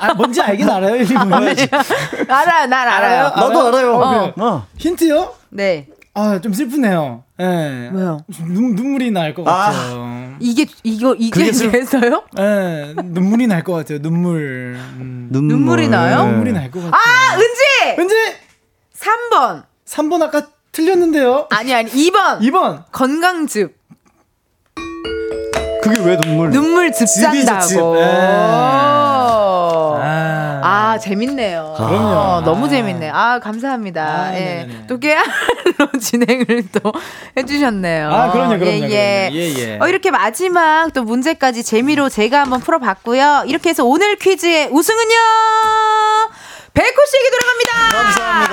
[0.00, 0.96] 아 뭔지 알긴 알아요.
[0.96, 2.30] 1, 2번.
[2.30, 3.22] 알아요, 난 알아요.
[3.34, 3.94] 나도 알아요.
[3.96, 4.32] 어.
[4.36, 4.66] 어.
[4.78, 5.32] 힌트요?
[5.50, 5.86] 네.
[6.14, 7.24] 아 좀 슬프네요.
[7.40, 7.90] 예.
[7.92, 8.20] 왜요?
[8.46, 9.50] 눈, 눈물이 날것 아.
[9.52, 10.34] 같아요.
[10.40, 12.22] 이게, 이거, 이게 돼서요?
[12.38, 14.00] 예, 눈물이 날 것 같아요.
[14.00, 14.76] 눈물.
[14.78, 15.28] 음.
[15.30, 15.48] 눈물.
[15.56, 16.24] 눈물 이 나요?
[16.24, 16.92] 눈물이 날 것 같아요.
[16.94, 17.98] 아, 은지!
[17.98, 18.14] 왠지
[18.98, 19.64] 3번.
[19.86, 21.48] 3번 아까 틀렸는데요.
[21.50, 22.40] 아니, 아니, 2번.
[22.40, 22.84] 2번.
[22.92, 23.76] 건강즙.
[25.82, 26.50] 그게 왜 눈물?
[26.50, 27.96] 눈물 즙 짠다고.
[29.94, 31.74] 아, 아, 재밌네요.
[31.76, 31.96] 그럼요.
[31.96, 32.68] 어, 너무 아.
[32.68, 33.12] 재밌네요.
[33.14, 34.02] 아, 감사합니다.
[34.02, 34.68] 아, 예.
[34.88, 35.24] 또 깨알로
[36.00, 36.92] 진행을 또
[37.36, 38.10] 해주셨네요.
[38.12, 38.90] 아, 그럼요, 그럼요, 예.
[38.90, 39.30] 예.
[39.32, 39.78] 예, 예.
[39.80, 43.44] 어, 이렇게 마지막 또 문제까지 재미로 제가 한번 풀어봤고요.
[43.46, 45.16] 이렇게 해서 오늘 퀴즈의 우승은요!
[46.74, 48.52] 백호 씨에게 돌아갑니다!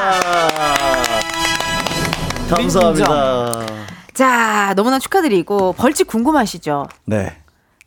[2.47, 3.03] 감사합니다.
[3.03, 3.83] 감사합니다.
[4.13, 6.87] 자, 너무나 축하드리고, 벌칙 궁금하시죠?
[7.05, 7.35] 네.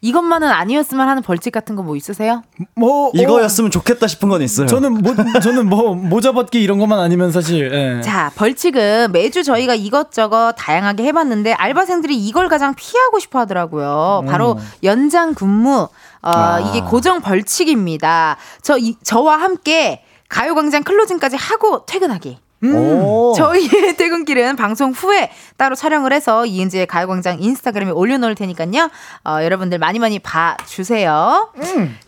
[0.02, 2.42] 이것만은 아니었으면 하는 벌칙 같은 거 뭐 있으세요?
[2.74, 4.64] 뭐 이거였으면 좋겠다 싶은 건 있어요.
[4.64, 8.00] 어, 저는 뭐 저는 뭐 모자 벗기 이런 것만 아니면 사실 예.
[8.02, 14.24] 자, 벌칙은 매주 저희가 이것저것 다양하게 해봤는데 알바생들이 이걸 가장 피하고 싶어 하더라고요.
[14.28, 15.72] 바로 연장 근무.
[15.82, 15.88] 어,
[16.22, 16.60] 아.
[16.60, 18.36] 이게 고정 벌칙입니다.
[18.62, 22.38] 저, 이, 저와 함께 가요광장 클로징까지 하고 퇴근하기.
[22.64, 23.34] 오.
[23.36, 28.90] 저희의 퇴근길은 방송 후에 따로 촬영을 해서 이은지의 가요광장 인스타그램에 올려놓을 테니까요.
[29.24, 31.50] 어, 여러분들 많이 많이 봐주세요.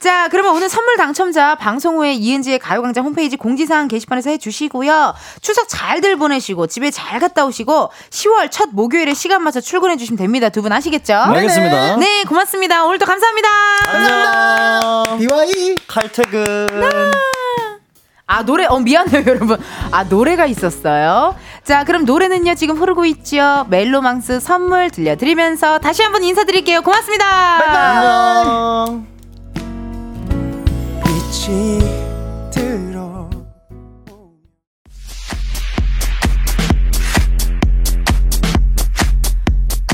[0.01, 5.15] 자, 그러면 오늘 선물 당첨자 방송 후에 이은지의 가요광장 홈페이지 공지사항 게시판에서 해주시고요.
[5.43, 10.49] 추석 잘들 보내시고 집에 잘 갔다 오시고 10월 첫 목요일에 시간 맞춰 출근해 주시면 됩니다.
[10.49, 11.13] 두 분 아시겠죠?
[11.31, 11.97] 네, 알겠습니다.
[11.97, 12.85] 네, 고맙습니다.
[12.85, 13.49] 오늘도 감사합니다.
[13.87, 15.19] 안녕.
[15.19, 16.69] 비와이 칼퇴근.
[18.31, 19.59] 아 노래 어 미안해요 여러분.
[19.91, 21.35] 아 노래가 있었어요.
[21.65, 23.65] 자 그럼 노래는요 지금 흐르고 있죠?
[23.71, 26.83] 멜로망스 선물 들려드리면서 다시 한번 인사드릴게요.
[26.83, 27.25] 고맙습니다.
[28.85, 29.07] 안녕.
[31.05, 31.79] 빛이
[32.53, 33.31] 들어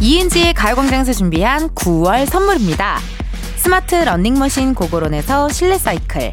[0.02, 2.98] 이은지의 가요광장에서 준비한 9월 선물입니다.
[3.56, 6.32] 스마트 러닝머신 고고론에서 실내 사이클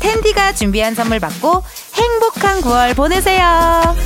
[0.00, 1.62] 텐디가 준비한 선물 받고
[1.94, 3.96] 행복한 9월 보내세요.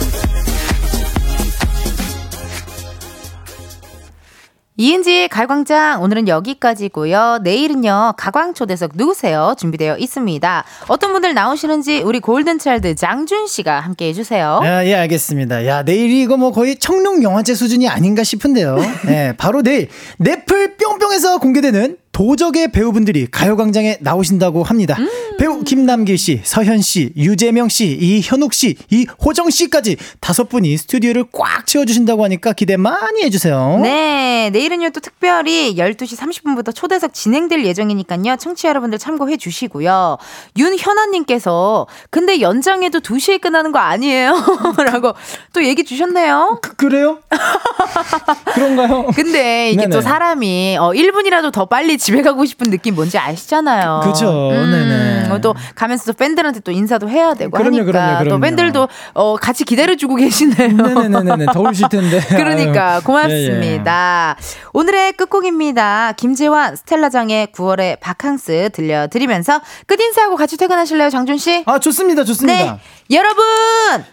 [4.77, 7.41] 이은지의 가광장 오늘은 여기까지고요.
[7.43, 9.55] 내일은요 가광 초대석 누구세요?
[9.59, 10.65] 준비되어 있습니다.
[10.89, 14.61] 어떤 분들 나오시는지 우리 골든차일드 장준 씨가 함께 해주세요.
[14.62, 15.67] 아, 예, 알겠습니다.
[15.67, 18.79] 야, 내일이 이거 뭐 거의 청룡 영화제 수준이 아닌가 싶은데요.
[19.09, 24.99] 예, 바로 내일 넷플 뿅뿅에서 공개되는 도적의 배우분들이 가요광장에 나오신다고 합니다.
[25.39, 31.67] 배우 김남길 씨, 서현 씨, 유재명 씨, 이현욱 씨, 이호정 씨까지 다섯 분이 스튜디오를 꽉
[31.67, 33.79] 채워주신다고 하니까 기대 많이 해주세요.
[33.83, 38.37] 네, 내일은요 또 특별히 12시 30분부터 초대석 진행될 예정이니까요.
[38.37, 40.19] 청취자 여러분들 참고해 주시고요.
[40.59, 44.35] 윤현아님께서 근데 연장해도 2시에 끝나는 거 아니에요?
[44.93, 45.15] 라고
[45.55, 46.61] 또 얘기 주셨네요.
[46.77, 47.21] 그, 래요
[48.53, 49.07] 그런가요?
[49.15, 49.95] 근데 이게 네네.
[49.95, 54.01] 또 사람이 어 1분이라도 더 빨리 집에 가고 싶은 느낌 뭔지 아시잖아요.
[54.05, 54.51] 그죠.
[54.53, 55.28] 네네.
[55.31, 58.28] 어, 또 가면서 또 팬들한테 또 인사도 해야 되고 그럼요, 하니까 그럼요, 그럼요.
[58.31, 60.73] 또 팬들도 어 같이 기다려주고 계시네요.
[60.73, 61.47] 네네네네.
[61.53, 62.20] 더우실 텐데.
[62.31, 63.03] 그러니까 아유.
[63.03, 64.37] 고맙습니다.
[64.73, 66.15] 오늘의 끝곡입니다.
[66.16, 71.62] 김재환, 스텔라장의 9월의 바캉스 들려드리면서 끝 인사하고 같이 퇴근하실래요, 장준 씨?
[71.66, 72.59] 아, 좋습니다, 좋습니다.
[72.59, 72.81] 네.
[73.11, 73.45] 여러분,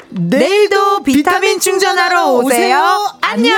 [0.10, 3.08] 내일도 비타민 충전하러 오세요.
[3.22, 3.58] 안녕!